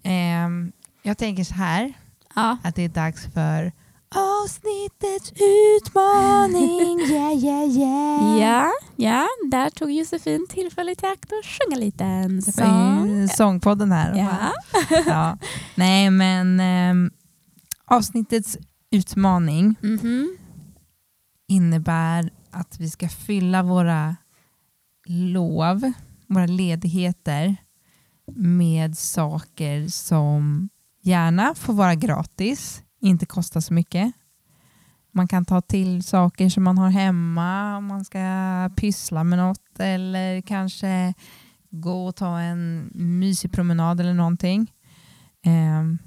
Ehm, 0.04 0.72
jag 1.04 1.18
tänker 1.18 1.44
så 1.44 1.54
här, 1.54 1.94
Ja. 2.36 2.58
att 2.64 2.76
det 2.76 2.82
är 2.82 2.90
dags 2.90 3.26
för 3.34 3.72
avsnittets 4.16 5.34
utmaning. 5.82 7.00
Yeah, 7.02 7.34
yeah, 7.46 7.70
yeah. 7.78 8.38
Ja, 8.40 8.72
ja, 8.96 9.28
där 9.52 9.70
tog 9.70 9.92
Josefin 9.92 10.48
tillfället 10.50 11.04
i 11.04 11.06
akt 11.06 11.32
att 11.34 11.46
sjunga 11.46 11.78
lite 11.80 12.04
en 12.04 12.42
sång. 12.42 13.28
sångpodden 13.28 13.92
här. 13.92 14.16
Ja. 14.18 14.52
ja. 15.06 15.38
Nej, 15.76 16.10
men 16.10 16.60
ehm, 16.60 17.12
avsnittets 17.86 18.58
utmaning 18.92 19.76
Mhm. 19.82 20.38
innebär 21.48 22.30
att 22.52 22.76
vi 22.80 22.90
ska 22.90 23.10
fylla 23.10 23.64
våra 23.64 24.16
lov, 25.12 25.92
våra 26.28 26.46
ledigheter 26.46 27.56
med 28.36 28.98
saker 28.98 29.88
som 29.88 30.70
gärna 31.02 31.56
får 31.56 31.74
vara 31.74 31.96
gratis, 31.96 32.84
inte 33.02 33.26
kosta 33.26 33.62
så 33.62 33.74
mycket. 33.74 34.14
Man 35.14 35.28
kan 35.28 35.46
ta 35.46 35.62
till 35.62 36.04
saker 36.04 36.50
som 36.50 36.64
man 36.64 36.78
har 36.78 36.90
hemma 36.90 37.78
om 37.78 37.86
man 37.86 38.06
ska 38.06 38.20
pyssla 38.76 39.24
med 39.24 39.40
något 39.40 39.80
eller 39.80 40.42
kanske 40.42 41.14
gå 41.70 42.08
och 42.08 42.16
ta 42.16 42.40
en 42.40 42.92
mysig 42.94 43.52
promenad 43.52 44.00
eller 44.00 44.14
någonting. 44.14 44.72
Ehm, 45.44 45.98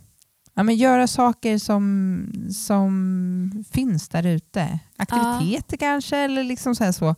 ja, 0.55 0.63
men 0.63 0.77
göra 0.77 1.07
saker 1.07 1.59
som, 1.59 2.27
som 2.53 3.65
finns 3.73 4.09
där 4.09 4.27
ute. 4.27 4.79
Aktiviteter 4.97 5.77
kanske 5.77 6.17
eller 6.17 6.45
liksom 6.45 6.75
så, 6.75 6.93
så. 6.93 7.15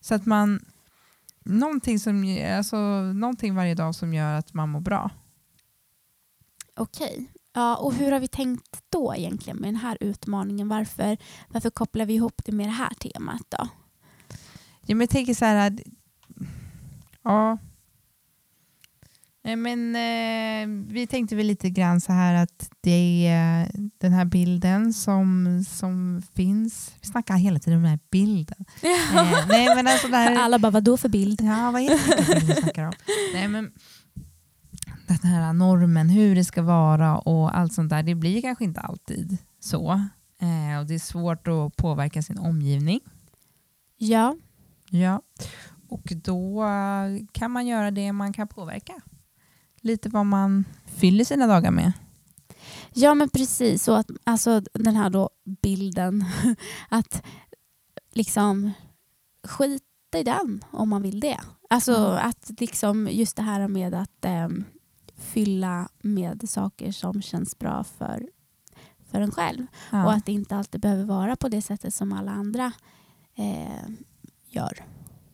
Så 0.00 0.14
att 0.14 0.26
man 0.26 0.60
någonting, 1.48 1.98
som, 1.98 2.38
alltså, 2.56 2.76
någonting 3.02 3.54
varje 3.54 3.74
dag 3.74 3.94
som 3.94 4.14
gör 4.14 4.34
att 4.34 4.54
man 4.54 4.68
mår 4.68 4.80
bra. 4.80 5.10
Okej. 6.76 7.30
Ja, 7.52 7.76
och 7.76 7.94
hur 7.94 8.12
har 8.12 8.20
vi 8.20 8.28
tänkt 8.28 8.84
då 8.88 9.14
egentligen 9.14 9.56
med 9.56 9.68
den 9.68 9.76
här 9.76 9.98
utmaningen? 10.00 10.68
Varför, 10.68 11.16
varför 11.48 11.70
kopplar 11.70 12.06
vi 12.06 12.14
ihop 12.14 12.42
det 12.44 12.52
med 12.52 12.66
det 12.66 12.72
här 12.72 12.94
temat 12.94 13.42
då? 13.48 13.68
Ja, 14.80 14.94
men 14.94 15.00
jag 15.00 15.10
tänker 15.10 15.34
så 15.34 15.44
här 15.44 15.66
att, 15.66 15.80
ja. 17.22 17.58
Nej, 19.44 19.56
Men, 19.56 19.96
eh, 19.96 20.92
vi 20.92 21.06
tänkte 21.06 21.36
väl 21.36 21.46
lite 21.46 21.70
grann 21.70 22.00
så 22.00 22.12
här 22.12 22.34
att 22.34 22.70
det 22.80 23.26
är 23.26 23.70
den 23.98 24.12
här 24.12 24.24
bilden 24.24 24.92
som, 24.92 25.64
som 25.68 26.22
finns. 26.34 26.94
Vi 27.00 27.08
snackar 27.08 27.36
hela 27.36 27.58
tiden 27.58 27.76
om 27.76 27.82
den 27.82 27.90
här 27.90 28.00
bilden. 28.10 28.64
Eh, 29.14 29.46
nej, 29.48 29.74
men 29.74 29.86
alltså 29.86 30.08
det 30.08 30.16
här, 30.16 30.38
Alla 30.38 30.58
bara, 30.58 30.70
vad 30.70 30.84
då 30.84 30.96
för 30.96 31.08
bild? 31.08 31.40
Ja, 31.42 31.70
vad 31.70 31.82
är 31.82 31.90
det 31.90 31.98
för 31.98 32.34
bild 32.34 32.48
vi 32.48 32.54
snackar 32.62 32.84
om? 32.84 32.92
Nej, 33.34 33.48
men 33.48 33.72
den 35.06 35.18
här 35.30 35.52
normen, 35.52 36.08
hur 36.08 36.34
det 36.34 36.44
ska 36.44 36.62
vara 36.62 37.18
och 37.18 37.58
allt 37.58 37.72
sånt 37.72 37.90
där, 37.90 38.02
det 38.02 38.14
blir 38.14 38.42
kanske 38.42 38.64
inte 38.64 38.80
alltid 38.80 39.38
så. 39.60 39.90
Eh, 40.40 40.80
och 40.80 40.86
det 40.86 40.94
är 40.94 40.98
svårt 40.98 41.48
att 41.48 41.76
påverka 41.76 42.22
sin 42.22 42.38
omgivning. 42.38 43.00
Ja, 43.96 44.36
Ja. 44.90 45.22
Och 45.88 46.12
då 46.24 46.64
eh, 46.64 47.26
kan 47.32 47.50
man 47.50 47.66
göra 47.66 47.90
det 47.90 48.12
man 48.12 48.32
kan 48.32 48.48
påverka. 48.48 48.92
Lite 49.80 50.08
vad 50.08 50.26
man 50.26 50.64
fyller 50.86 51.24
sina 51.24 51.46
dagar 51.46 51.70
med. 51.70 51.92
ja 52.94 53.14
men 53.14 53.28
precis. 53.28 53.82
Så 53.84 53.92
att, 53.92 54.10
alltså, 54.24 54.60
den 54.74 54.96
här 54.96 55.10
då 55.10 55.30
bilden, 55.62 56.24
att 56.88 57.22
liksom 58.12 58.70
skita 59.44 59.84
i 60.18 60.22
den 60.22 60.64
om 60.70 60.88
man 60.88 61.02
vill 61.02 61.20
det. 61.20 61.40
Alltså 61.70 61.92
Ja. 61.92 62.18
att 62.18 62.50
liksom 62.60 63.08
just 63.12 63.36
det 63.36 63.42
här 63.42 63.68
med 63.68 63.94
att 63.94 64.24
ehm, 64.24 64.64
fylla 65.16 65.88
med 66.02 66.50
saker 66.50 66.92
som 66.92 67.22
känns 67.22 67.58
bra 67.58 67.84
för, 67.84 68.28
för 69.10 69.20
en 69.20 69.30
själv. 69.30 69.66
Ja. 69.92 70.04
Och 70.04 70.12
att 70.12 70.26
det 70.26 70.32
inte 70.32 70.56
alltid 70.56 70.80
behöver 70.80 71.04
vara 71.04 71.36
på 71.36 71.48
det 71.48 71.62
sättet 71.62 71.94
som 71.94 72.12
alla 72.12 72.30
andra 72.32 72.72
eh, 73.34 73.88
gör. 74.48 74.84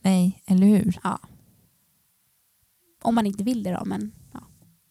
Nej, 0.02 0.42
eller 0.46 0.66
hur? 0.66 0.98
Om 3.02 3.14
man 3.14 3.26
inte 3.26 3.44
vill 3.44 3.62
det 3.62 3.70
då. 3.72 3.84
Men, 3.84 4.00
ja. 4.02 4.23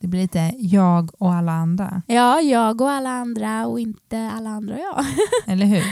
Det 0.04 0.08
blir 0.08 0.22
lite 0.22 0.54
jag 0.58 1.10
och 1.22 1.34
alla 1.34 1.52
andra. 1.52 2.02
ja, 2.08 2.42
jag 2.42 2.82
och 2.82 2.92
alla 2.92 3.10
andra 3.10 3.68
och 3.68 3.80
inte 3.80 4.32
alla 4.34 4.50
andra 4.50 4.74
och 4.76 4.80
jag. 4.82 5.06
Eller 5.54 5.66
hur? 5.66 5.84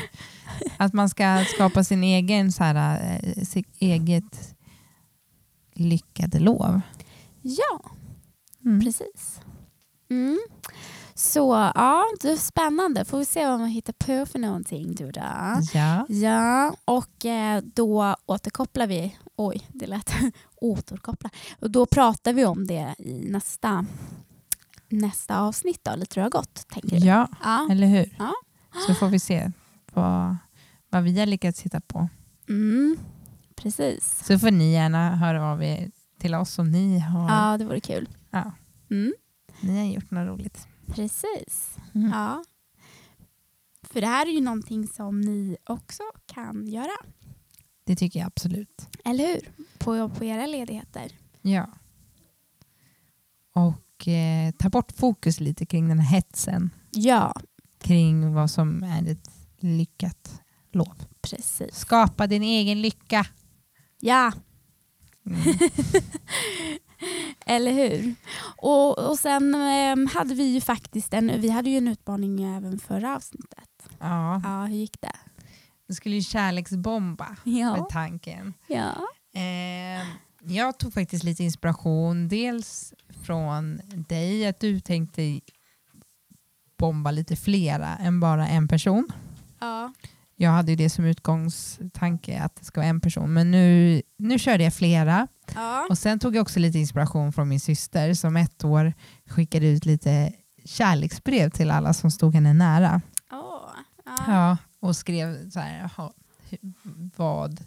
Att 0.78 0.94
man 0.94 1.10
ska 1.10 1.46
skapa 1.56 1.84
sin 1.84 2.04
egen, 2.04 2.52
så 2.52 2.64
här, 2.64 3.20
eh, 3.24 3.44
sitt 3.44 3.76
eget 3.80 4.56
lyckade 5.74 6.40
lov. 6.40 6.82
Ja, 7.42 7.92
Mm. 8.66 8.82
precis. 8.82 9.40
Mm. 10.10 10.40
Så 11.16 11.72
ja, 11.76 12.04
det 12.22 12.32
är 12.32 12.38
spännande. 12.38 13.06
Får 13.06 13.18
vi 13.18 13.26
se 13.26 13.48
vad 13.48 13.60
man 13.60 13.70
hittar 13.70 13.94
på 13.94 14.26
för 14.26 14.40
någonting 14.40 14.96
du 14.96 15.12
då. 15.12 15.22
Ja. 15.74 16.06
Ja, 16.10 16.76
och 16.86 17.26
eh, 17.26 17.62
då 17.76 18.16
återkopplar 18.26 18.88
vi. 18.88 19.18
Oj, 19.48 19.68
det 19.74 19.88
lät 19.88 20.12
återkoppla. 20.56 21.30
Och 21.60 21.72
då 21.72 21.86
pratar 21.86 22.34
vi 22.34 22.46
om 22.46 22.68
det 22.68 22.96
i 23.00 23.14
nästa, 23.32 23.86
nästa 24.90 25.40
avsnitt 25.40 25.80
då, 25.84 25.96
lite 25.96 26.20
hur 26.20 26.22
det 26.22 26.36
har 26.36 26.42
gått. 26.42 26.68
Tänker 26.68 27.00
du? 27.00 27.06
ja, 27.06 27.28
Ja. 27.44 27.68
eller 27.72 27.88
hur? 27.88 28.16
Ja. 28.20 28.34
Så 28.88 28.94
får 28.94 29.08
vi 29.08 29.20
se 29.20 29.52
vad, 29.94 30.38
vad 30.90 31.04
vi 31.04 31.20
har 31.20 31.26
lyckats 31.26 31.62
hitta 31.62 31.82
på. 31.82 32.10
Mm, 32.50 32.98
precis. 33.56 34.24
Så 34.26 34.40
får 34.40 34.52
ni 34.52 34.74
gärna 34.74 35.16
höra 35.16 35.52
av 35.52 35.64
er 35.64 35.92
till 36.20 36.36
oss 36.36 36.60
om 36.60 36.72
ni 36.72 37.00
har, 37.00 37.30
Ja, 37.30 37.58
det 37.58 37.66
vore 37.66 37.80
kul. 37.80 38.10
Ja. 38.32 38.52
Mm, 38.92 39.14
ni 39.62 39.78
har 39.78 39.86
gjort 39.94 40.12
något 40.12 40.28
roligt. 40.28 40.68
precis. 40.88 41.76
Mm. 41.96 42.10
Ja. 42.12 42.44
För 43.84 44.02
det 44.02 44.08
här 44.08 44.26
är 44.26 44.32
ju 44.32 44.42
någonting 44.42 44.88
som 44.88 45.22
ni 45.22 45.58
också 45.66 46.04
kan 46.26 46.68
göra. 46.68 46.92
Det 47.84 47.96
tycker 47.96 48.20
jag 48.20 48.28
absolut. 48.28 48.88
Eller 49.06 49.28
hur? 49.28 49.52
På, 49.78 50.10
på 50.10 50.26
era 50.26 50.46
ledigheter. 50.46 51.12
Ja. 51.42 51.70
Och 53.54 54.08
eh, 54.08 54.52
ta 54.52 54.70
bort 54.70 54.92
fokus 54.92 55.40
lite 55.40 55.66
kring 55.66 55.88
den 55.88 56.00
här 56.00 56.16
hetsen. 56.16 56.70
Ja, 56.92 57.34
Kring 57.80 58.34
vad 58.34 58.52
som 58.52 58.84
är 58.84 59.12
ett 59.12 59.30
lyckat 59.60 60.42
lov. 60.72 60.96
precis. 61.22 61.76
Skapa 61.76 62.28
din 62.28 62.44
egen 62.44 62.82
lycka. 62.82 63.26
Ja, 64.00 64.32
Mm. 65.26 65.42
eller 67.46 67.72
hur? 67.74 68.16
Och, 68.58 69.10
och 69.10 69.20
sen 69.20 69.56
eh, 69.56 70.14
hade 70.14 70.34
vi 70.36 70.44
ju 70.44 70.62
faktiskt 70.62 71.14
en, 71.14 71.42
vi 71.42 71.50
hade 71.50 71.70
ju 71.70 71.78
en 71.78 71.88
utmaning 71.88 72.44
även 72.44 72.80
förra 72.80 73.16
avsnittet. 73.16 73.70
Ja, 74.00 74.42
Ja, 74.44 74.66
hur 74.66 74.76
gick 74.76 75.02
det? 75.02 75.16
Du 75.92 75.96
skulle 75.96 76.16
ju 76.16 76.22
kärleksbomba 76.22 77.36
med 77.44 77.54
Ja. 77.62 77.88
tanken. 77.92 78.54
ja. 78.68 78.94
Eh, 79.34 80.04
jag 80.44 80.78
tog 80.80 80.94
faktiskt 80.94 81.24
lite 81.24 81.44
inspiration, 81.44 82.28
dels 82.28 82.94
från 83.24 83.82
dig, 84.08 84.48
att 84.48 84.60
du 84.60 84.80
tänkte 84.80 85.40
bomba 86.78 87.12
lite 87.12 87.36
flera 87.36 87.88
än 87.98 88.20
bara 88.20 88.48
en 88.48 88.68
person. 88.68 89.12
ja. 89.60 89.94
Jag 90.36 90.52
hade 90.52 90.72
ju 90.72 90.76
det 90.76 90.90
som 90.90 91.06
utgångstanke 91.06 92.42
att 92.42 92.56
det 92.56 92.66
ska 92.66 92.80
vara 92.82 92.90
en 92.90 93.02
person, 93.02 93.34
men 93.34 93.52
nu, 93.52 94.02
nu 94.18 94.40
körde 94.40 94.64
jag 94.64 94.74
flera. 94.74 95.28
Ja. 95.56 95.88
Och 95.90 95.98
sen 95.98 96.20
tog 96.20 96.36
jag 96.36 96.42
också 96.42 96.60
lite 96.60 96.80
inspiration 96.80 97.34
från 97.34 97.50
min 97.50 97.60
syster 97.60 98.14
som 98.14 98.38
ett 98.38 98.64
år 98.64 98.94
skickade 99.30 99.68
ut 99.68 99.86
lite 99.86 100.34
kärleksbrev 100.66 101.50
till 101.50 101.72
alla 101.72 101.94
som 101.94 102.12
stod 102.12 102.34
henne 102.36 102.54
nära. 102.54 103.02
Åh, 103.32 103.70
ja. 104.06 104.16
Ja, 104.28 104.58
och 104.82 104.96
skrev 104.96 105.50
så 105.50 105.60
här, 105.60 105.90
vad, 107.18 107.64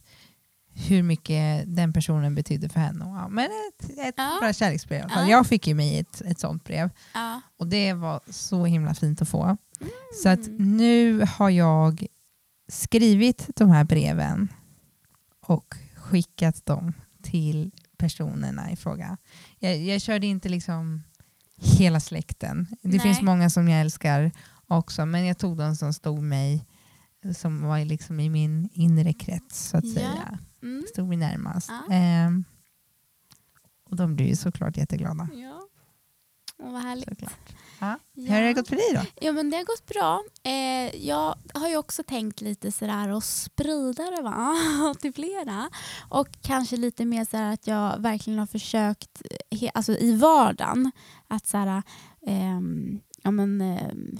hur 0.75 1.03
mycket 1.03 1.65
den 1.77 1.93
personen 1.93 2.35
betydde 2.35 2.69
för 2.69 2.81
henne. 2.81 3.05
Ja, 3.05 3.29
men 3.29 3.45
ett, 3.45 3.91
ett 3.99 4.15
Ja. 4.17 4.39
bra 4.41 4.53
kärleksbrev 4.53 4.99
i 5.01 5.03
alla 5.03 5.13
fall. 5.15 5.25
Ja. 5.25 5.37
Jag 5.37 5.47
fick 5.47 5.67
ju 5.67 5.75
mig 5.75 5.99
ett, 5.99 6.21
ett 6.21 6.39
sånt 6.39 6.65
brev 6.65 6.91
Ja. 7.15 7.41
och 7.59 7.67
det 7.67 7.93
var 7.93 8.21
så 8.31 8.65
himla 8.65 8.95
fint 8.95 9.23
att 9.23 9.29
få. 9.29 9.57
Så 10.23 10.29
att 10.29 10.47
Mm. 10.47 10.77
nu 10.77 11.25
har 11.37 11.51
jag 11.51 12.07
skrivit 12.69 13.51
de 13.57 13.71
här 13.71 13.85
breven 13.85 14.49
och 15.47 15.75
skickat 15.97 16.67
dem 16.67 16.93
till 17.23 17.71
personerna 17.97 18.71
i 18.71 18.77
fråga. 18.77 19.17
Jag, 19.59 19.77
jag 19.77 20.01
körde 20.01 20.27
inte 20.27 20.49
liksom 20.49 21.03
hela 21.57 22.01
släkten. 22.01 22.67
Det 22.83 22.89
Nej. 22.89 23.01
finns 23.01 23.23
många 23.23 23.51
som 23.51 23.69
jag 23.69 23.81
älskar 23.81 24.31
också 24.67 25.07
men 25.07 25.27
jag 25.27 25.39
tog 25.39 25.57
de 25.57 25.77
som 25.77 25.93
stod 25.95 26.23
mig 26.23 26.67
som 27.33 27.63
var 27.63 27.85
liksom 27.85 28.21
i 28.21 28.29
min 28.31 28.69
inre 28.73 29.13
krets 29.13 29.69
så 29.69 29.77
att 29.77 29.85
Ja. 29.85 29.95
säga. 29.95 30.39
Mm. 30.63 30.85
Stod 30.89 31.09
mig 31.09 31.17
närmast. 31.17 31.69
Ja. 31.89 31.95
Ehm, 31.95 32.45
och 33.91 33.97
de 33.97 34.17
blir 34.17 34.27
ju 34.27 34.37
såklart 34.37 34.77
jätteglada. 34.77 35.29
Ja. 35.35 35.61
Vad 36.59 36.83
härligt. 36.83 37.09
Såklart. 37.09 37.55
Ja. 37.81 37.99
Hur 38.15 38.29
har 38.29 38.41
det 38.41 38.53
gått 38.53 38.69
för 38.69 38.77
dig 38.77 38.85
då? 38.95 39.01
Ja 39.27 39.33
men 39.33 39.51
det 39.51 39.57
har 39.57 39.65
gått 39.65 39.87
bra. 39.87 40.23
Eh, 40.43 41.07
jag 41.07 41.35
har 41.55 41.69
ju 41.69 41.77
också 41.77 42.03
tänkt 42.03 42.41
lite 42.41 42.73
sådär 42.73 43.09
att 43.09 43.25
sprida 43.25 44.11
det 44.11 44.23
va? 44.23 44.55
till 45.01 45.15
flera. 45.15 45.71
Och 46.09 46.29
kanske 46.43 46.77
lite 46.77 47.05
mer 47.05 47.25
sådär 47.25 47.53
att 47.53 47.67
jag 47.67 47.99
verkligen 47.99 48.39
har 48.39 48.47
försökt 48.47 49.23
he- 49.51 49.71
alltså 49.75 49.93
i 49.93 50.17
vardagen 50.17 50.93
att 51.29 51.47
såhär, 51.47 51.83
ehm, 52.27 53.01
ja, 53.25 53.31
men, 53.31 53.61
ehm, 53.61 54.19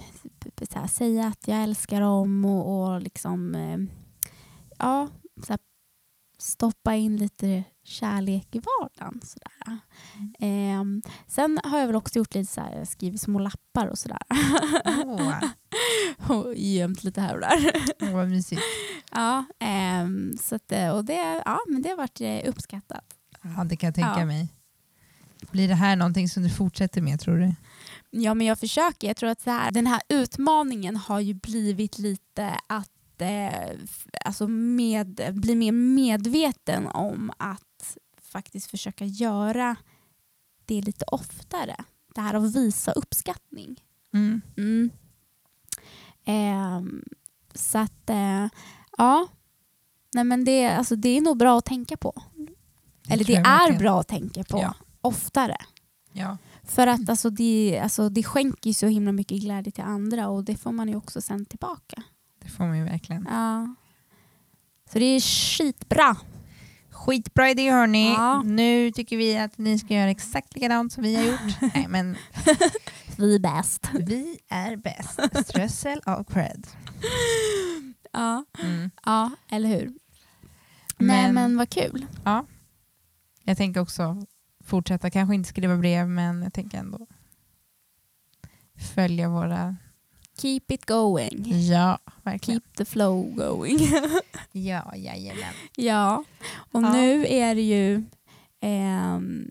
såhär, 0.71 0.87
säga 0.87 1.27
att 1.27 1.47
jag 1.47 1.63
älskar 1.63 2.01
dem 2.01 2.45
och, 2.45 2.93
och 2.93 3.01
liksom 3.01 3.55
ehm, 3.55 3.89
ja, 4.79 5.07
såhär, 5.43 5.59
stoppa 6.37 6.95
in 6.95 7.17
lite 7.17 7.63
kärlek 7.83 8.55
i 8.55 8.59
vardagen. 8.59 9.21
Sådär. 9.23 9.79
Ehm, 10.39 11.01
sen 11.27 11.59
har 11.63 11.79
jag 11.79 11.87
väl 11.87 11.95
också 11.95 12.19
gjort 12.19 12.35
lite 12.35 12.51
såhär, 12.53 12.85
skrivit 12.85 13.21
små 13.21 13.39
lappar 13.39 13.87
och 13.87 13.97
sådär. 13.99 14.19
Åh, 15.05 15.43
och 16.37 16.55
gömt 16.55 17.03
lite 17.03 17.21
här 17.21 17.33
och 17.35 17.41
där. 17.41 17.71
åh, 18.01 18.11
vad 18.15 18.29
mysigt. 18.29 18.61
ja, 19.11 19.45
ehm, 19.59 20.37
så 20.41 20.55
att, 20.55 20.71
eh, 20.71 20.89
och 20.89 21.05
det, 21.05 21.41
ja, 21.45 21.59
men 21.67 21.81
det 21.81 21.89
har 21.89 21.97
varit 21.97 22.21
eh, 22.21 22.49
uppskattat. 22.49 23.05
Ja, 23.41 23.63
det 23.63 23.75
kan 23.75 23.87
jag 23.87 23.95
tänka 23.95 24.19
Ja. 24.19 24.25
mig. 24.25 24.47
Blir 25.51 25.67
det 25.67 25.75
här 25.75 25.95
någonting 25.95 26.29
som 26.29 26.43
du 26.43 26.49
fortsätter 26.49 27.01
med 27.01 27.19
tror 27.19 27.37
du? 27.37 27.53
Ja, 28.17 28.33
men 28.33 28.47
jag 28.47 28.59
försöker. 28.59 29.07
Jag 29.07 29.17
tror 29.17 29.29
att 29.29 29.41
så 29.41 29.49
här, 29.51 29.71
den 29.71 29.87
här 29.87 30.01
utmaningen 30.09 30.95
har 30.95 31.19
ju 31.19 31.33
blivit 31.33 31.99
lite 31.99 32.59
att 32.67 33.21
eh, 33.21 33.77
alltså 34.25 34.47
med, 34.47 35.29
bli 35.33 35.55
mer 35.55 35.71
medveten 35.71 36.87
om 36.87 37.31
att 37.37 37.97
faktiskt 38.21 38.71
försöka 38.71 39.05
göra 39.05 39.75
det 40.65 40.81
lite 40.81 41.05
oftare. 41.07 41.75
Det 42.15 42.21
här 42.21 42.33
att 42.33 42.55
visa 42.55 42.91
uppskattning. 42.91 43.83
Mm. 44.13 44.41
Mm. 44.57 44.89
Ehm, 46.25 47.03
så 47.53 47.77
att, 47.77 48.09
eh, 48.09 48.47
ja. 48.97 49.27
Nej, 50.13 50.23
men 50.23 50.45
det, 50.45 50.67
alltså, 50.67 50.95
det 50.95 51.09
är 51.09 51.21
nog 51.21 51.37
bra 51.37 51.57
att 51.57 51.65
tänka 51.65 51.97
på. 51.97 52.23
Eller 53.09 53.23
det 53.23 53.35
är 53.35 53.79
bra 53.79 53.99
att 53.99 54.07
tänka 54.07 54.43
på 54.43 54.59
Ja. 54.61 54.73
oftare. 55.01 55.57
Ja. 56.11 56.37
För 56.67 56.87
att 56.87 57.09
alltså, 57.09 57.29
det, 57.29 57.79
alltså, 57.83 58.09
det 58.09 58.23
skänker 58.23 58.73
så 58.73 58.87
himla 58.87 59.11
mycket 59.11 59.41
glädje 59.41 59.71
till 59.71 59.83
andra 59.83 60.27
och 60.29 60.43
det 60.43 60.57
får 60.57 60.71
man 60.71 60.87
ju 60.89 60.95
också 60.95 61.21
sen 61.21 61.45
tillbaka. 61.45 62.03
Det 62.41 62.49
får 62.49 62.63
man 62.65 62.77
ju 62.77 62.83
verkligen. 62.83 63.27
Ja. 63.31 63.75
Så 64.91 64.99
det 64.99 65.05
är 65.05 65.19
skitbra. 65.19 66.15
Skitbra 66.91 67.49
idé 67.49 67.71
hörni. 67.71 68.07
Ja. 68.13 68.41
Nu 68.43 68.91
tycker 68.91 69.17
vi 69.17 69.37
att 69.37 69.57
ni 69.57 69.79
ska 69.79 69.93
göra 69.93 70.09
exakt 70.09 70.55
likadant 70.55 70.93
som 70.93 71.03
vi 71.03 71.15
har 71.15 71.23
gjort. 71.23 71.61
Nej, 71.75 71.85
men 71.89 72.17
Vi 73.17 73.35
är 73.35 73.39
bäst. 73.39 73.89
vi 73.93 74.39
är 74.49 74.75
bäst. 74.75 75.19
Strössel 75.49 76.01
av 76.05 76.23
cred. 76.23 76.67
Ja, 78.11 78.45
Mm. 78.63 78.91
ja 79.05 79.31
eller 79.51 79.69
hur? 79.69 79.93
Nej 80.97 81.23
Men- 81.23 81.33
men 81.33 81.57
vad 81.57 81.69
kul. 81.69 82.05
Jag 83.43 83.57
tänker 83.57 83.81
också 83.81 84.25
fortsätta, 84.65 85.09
kanske 85.09 85.35
inte 85.35 85.49
skriva 85.49 85.77
brev 85.77 86.07
men 86.09 86.41
jag 86.43 86.53
tänker 86.53 86.77
ändå 86.77 87.07
följa 88.95 89.29
våra... 89.29 89.75
Keep 90.41 90.61
it 90.67 90.85
going. 90.85 91.43
Ja, 91.61 91.99
verkligen. 92.23 92.61
Keep 92.61 92.75
the 92.77 92.85
flow 92.85 93.35
going. 93.35 93.79
Ja, 94.51 94.95
jajamän. 94.95 95.53
ja, 95.75 96.23
och 96.71 96.83
Ja. 96.83 96.93
nu 96.93 97.25
är 97.27 97.55
det 97.55 97.61
ju 97.61 98.03
ehm, 98.61 99.47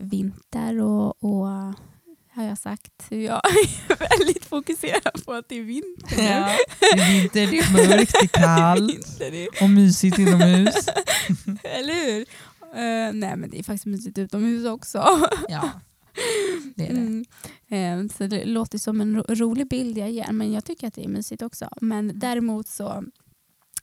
vinter 0.00 0.80
och, 0.80 1.24
och 1.24 1.46
har 2.34 2.44
jag 2.44 2.58
sagt. 2.58 2.92
Jag 3.08 3.40
är 3.44 3.98
väldigt 4.18 4.44
fokuserad 4.44 5.24
på 5.24 5.32
att 5.32 5.48
det 5.48 5.58
är 5.58 5.62
vinter 5.62 6.16
nu. 6.16 6.22
Ja. 6.22 6.56
Det 6.80 6.86
är 6.86 7.12
vinter, 7.12 7.46
det 7.46 7.58
är 7.58 7.72
mörkt, 7.72 8.12
det 8.12 8.18
är 8.24 8.26
kallt 8.42 9.18
det. 9.18 9.48
och 9.62 9.70
mysigt 9.70 10.18
inomhus. 10.18 10.86
Eller 11.64 11.94
hur? 12.04 12.24
Eh, 12.74 13.12
nej 13.12 13.36
men 13.36 13.50
det 13.50 13.58
är 13.58 13.62
faktiskt 13.62 13.86
mysigt 13.86 14.18
utomhus 14.18 14.66
också. 14.66 15.04
Ja, 15.48 15.70
det 16.76 16.86
är 16.86 16.94
det. 16.94 17.00
Mm. 17.00 17.24
Eh, 17.68 18.12
så 18.16 18.26
det 18.26 18.44
låter 18.44 18.78
som 18.78 19.00
en 19.00 19.16
ro 19.16 19.22
rolig 19.28 19.68
bild 19.68 19.98
jag 19.98 20.10
ger 20.10 20.32
men 20.32 20.52
jag 20.52 20.64
tycker 20.64 20.86
att 20.86 20.94
det 20.94 21.04
är 21.04 21.08
mysigt 21.08 21.42
också. 21.42 21.68
Men 21.80 22.12
däremot 22.14 22.68
så, 22.68 23.04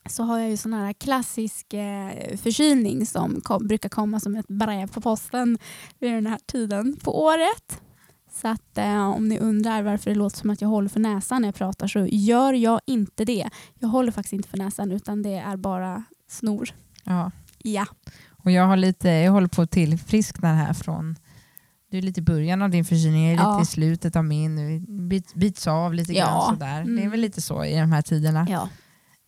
så 0.08 0.22
har 0.22 0.38
jag 0.38 0.50
ju 0.50 0.56
sån 0.56 0.72
här 0.72 0.92
klassisk 0.92 1.74
eh, 1.74 2.36
förkylning 2.36 3.06
som 3.06 3.40
kom, 3.40 3.66
brukar 3.66 3.88
komma 3.88 4.20
som 4.20 4.36
ett 4.36 4.48
brev 4.48 4.86
på 4.86 5.00
posten 5.00 5.58
vid 5.98 6.12
den 6.12 6.26
här 6.26 6.38
tiden 6.46 6.96
på 6.96 7.22
året. 7.22 7.80
Så 8.32 8.48
att 8.48 8.78
eh, 8.78 9.08
om 9.08 9.28
ni 9.28 9.38
undrar 9.38 9.82
varför 9.82 10.10
det 10.10 10.16
låter 10.16 10.36
som 10.36 10.50
att 10.50 10.60
jag 10.60 10.68
håller 10.68 10.88
för 10.88 11.00
näsan 11.00 11.42
när 11.42 11.48
jag 11.48 11.54
pratar 11.54 11.86
så 11.86 12.06
gör 12.10 12.52
jag 12.52 12.80
inte 12.86 13.24
det. 13.24 13.50
Jag 13.78 13.88
håller 13.88 14.12
faktiskt 14.12 14.32
inte 14.32 14.48
för 14.48 14.58
näsan 14.58 14.92
utan 14.92 15.22
det 15.22 15.34
är 15.34 15.56
bara 15.56 16.04
snor. 16.28 16.70
Ja. 17.04 17.30
Ja. 17.58 17.86
Och 18.48 18.52
jag, 18.52 18.66
har 18.66 18.76
lite, 18.76 19.08
jag 19.08 19.32
håller 19.32 19.48
på 19.48 19.62
att 19.62 19.70
tillfriskna 19.70 20.54
här 20.54 20.72
från 20.72 21.16
du 21.90 21.98
är 21.98 22.02
lite 22.02 22.20
i 22.20 22.22
början 22.22 22.62
av 22.62 22.70
din 22.70 22.84
förkylning, 22.84 23.24
jag 23.24 23.32
är 23.34 23.36
Ja. 23.44 23.58
lite 23.58 23.62
i 23.62 23.72
slutet 23.72 24.16
av 24.16 24.24
min, 24.24 25.08
bit, 25.08 25.34
bits 25.34 25.66
av 25.66 25.94
lite 25.94 26.12
Ja. 26.12 26.24
grann 26.26 26.54
sådär. 26.54 26.74
Det 26.84 26.90
är 26.90 26.98
Mm. 26.98 27.10
väl 27.10 27.20
lite 27.20 27.40
så 27.40 27.64
i 27.64 27.78
de 27.80 27.92
här 27.92 28.02
tiderna. 28.02 28.46
Ja. 28.50 28.68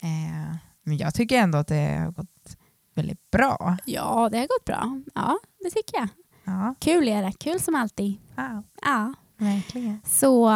Eh, 0.03 0.57
men 0.85 0.97
jag 0.97 1.15
tycker 1.15 1.39
ändå 1.39 1.59
att 1.59 1.67
det 1.67 1.99
har 2.05 2.11
gått 2.13 2.57
väldigt 2.95 3.31
bra. 3.31 3.77
ja, 3.85 4.29
det 4.33 4.39
har 4.39 4.47
gått 4.47 4.65
bra. 4.65 5.03
Ja, 5.15 5.39
det 5.65 5.71
tycker 5.71 5.99
jag. 5.99 6.09
Ja, 6.45 6.75
Kul 6.81 7.09
är 7.09 7.23
det. 7.23 7.33
Kul 7.39 7.61
som 7.61 7.75
alltid. 7.75 8.17
ja 8.37 8.63
Ja. 8.83 9.15
verkligen. 9.39 10.01
Så 10.07 10.49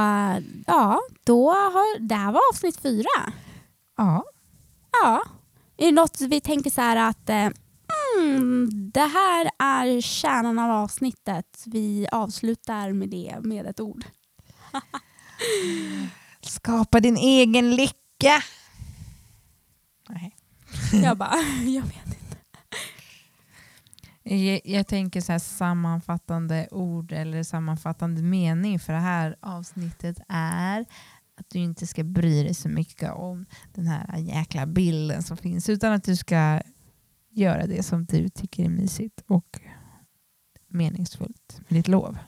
ja, 0.66 1.00
då 1.24 1.50
har, 1.50 2.00
det 2.00 2.14
här 2.14 2.32
var 2.32 2.40
avsnitt 2.52 2.76
fyra. 2.76 3.32
Ja, 3.96 4.24
Ja. 5.02 5.22
Är 5.76 5.86
det 5.86 5.92
något 5.92 6.20
vi 6.20 6.40
tänker 6.40 6.70
så 6.70 6.80
här 6.80 7.08
att 7.10 7.28
eh, 7.30 7.48
mm, 8.18 8.90
det 8.94 9.00
här 9.00 9.50
är 9.58 10.00
kärnan 10.00 10.58
av 10.58 10.70
avsnittet. 10.70 11.64
Vi 11.66 12.06
avslutar 12.12 12.92
med 12.92 13.08
det 13.08 13.36
med 13.40 13.66
ett 13.66 13.80
ord. 13.80 14.04
skapa 16.40 17.00
din 17.00 17.16
egen 17.16 17.76
lycka. 17.76 18.42
Nej. 20.08 20.36
Jag 20.92 21.16
bara, 21.18 21.36
jag 21.66 21.82
vet 21.82 22.06
inte. 22.06 22.36
Jag, 24.22 24.60
jag 24.64 24.86
tänker 24.86 25.20
så 25.20 25.32
här 25.32 25.38
sammanfattande 25.38 26.68
ord 26.70 27.12
eller 27.12 27.42
sammanfattande 27.42 28.22
mening 28.22 28.78
för 28.78 28.92
det 28.92 28.98
här 28.98 29.36
avsnittet 29.40 30.18
är 30.28 30.80
att 31.36 31.50
du 31.50 31.58
inte 31.58 31.86
ska 31.86 32.04
bry 32.04 32.42
dig 32.42 32.54
så 32.54 32.68
mycket 32.68 33.12
om 33.12 33.46
den 33.74 33.86
här 33.86 34.18
jäkla 34.18 34.66
bilden 34.66 35.22
som 35.22 35.36
finns 35.36 35.68
utan 35.68 35.92
att 35.92 36.04
du 36.04 36.16
ska 36.16 36.60
göra 37.36 37.66
det 37.66 37.82
som 37.82 38.04
du 38.04 38.28
tycker 38.28 38.64
är 38.64 38.68
mysigt 38.68 39.22
och 39.26 39.60
meningsfullt 40.68 41.60
med 41.68 41.78
ditt 41.78 41.88
lov. 41.88 42.18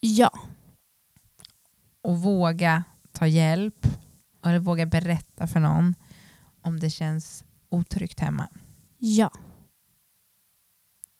Ja, 0.00 0.30
Och 2.02 2.18
våga 2.22 2.84
ta 3.12 3.26
hjälp 3.26 3.86
eller 4.44 4.58
våga 4.58 4.86
berätta 4.86 5.46
för 5.46 5.60
någon 5.60 5.94
om 6.62 6.80
det 6.80 6.90
känns 6.90 7.44
otryggt 7.68 8.20
hemma. 8.20 8.48
ja. 8.98 9.30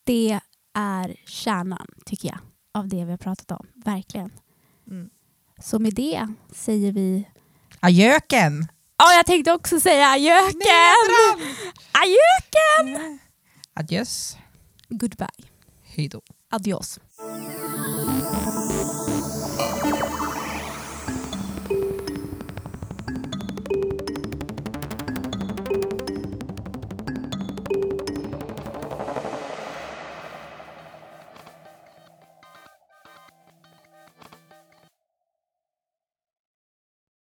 Det 0.04 0.40
är 0.74 1.16
kärnan 1.26 1.86
tycker 2.04 2.28
jag 2.28 2.38
av 2.74 2.88
det 2.88 3.04
vi 3.04 3.10
har 3.10 3.18
pratat 3.18 3.50
om. 3.50 3.66
Verkligen. 3.74 4.30
Mm. 4.86 5.10
Så 5.58 5.78
med 5.78 5.94
det 5.94 6.28
säger 6.52 6.92
vi 6.92 7.28
Ajöken! 7.80 8.66
Ja, 8.98 9.12
jag 9.14 9.26
tänkte 9.26 9.52
också 9.52 9.80
säga 9.80 10.06
ajöken! 10.08 11.50
Ajöken! 11.92 13.18
Adjöss. 13.74 14.36
Goodbye. 14.88 15.28
Hej 15.82 16.08
då. 16.08 16.20
Adios. 16.50 16.98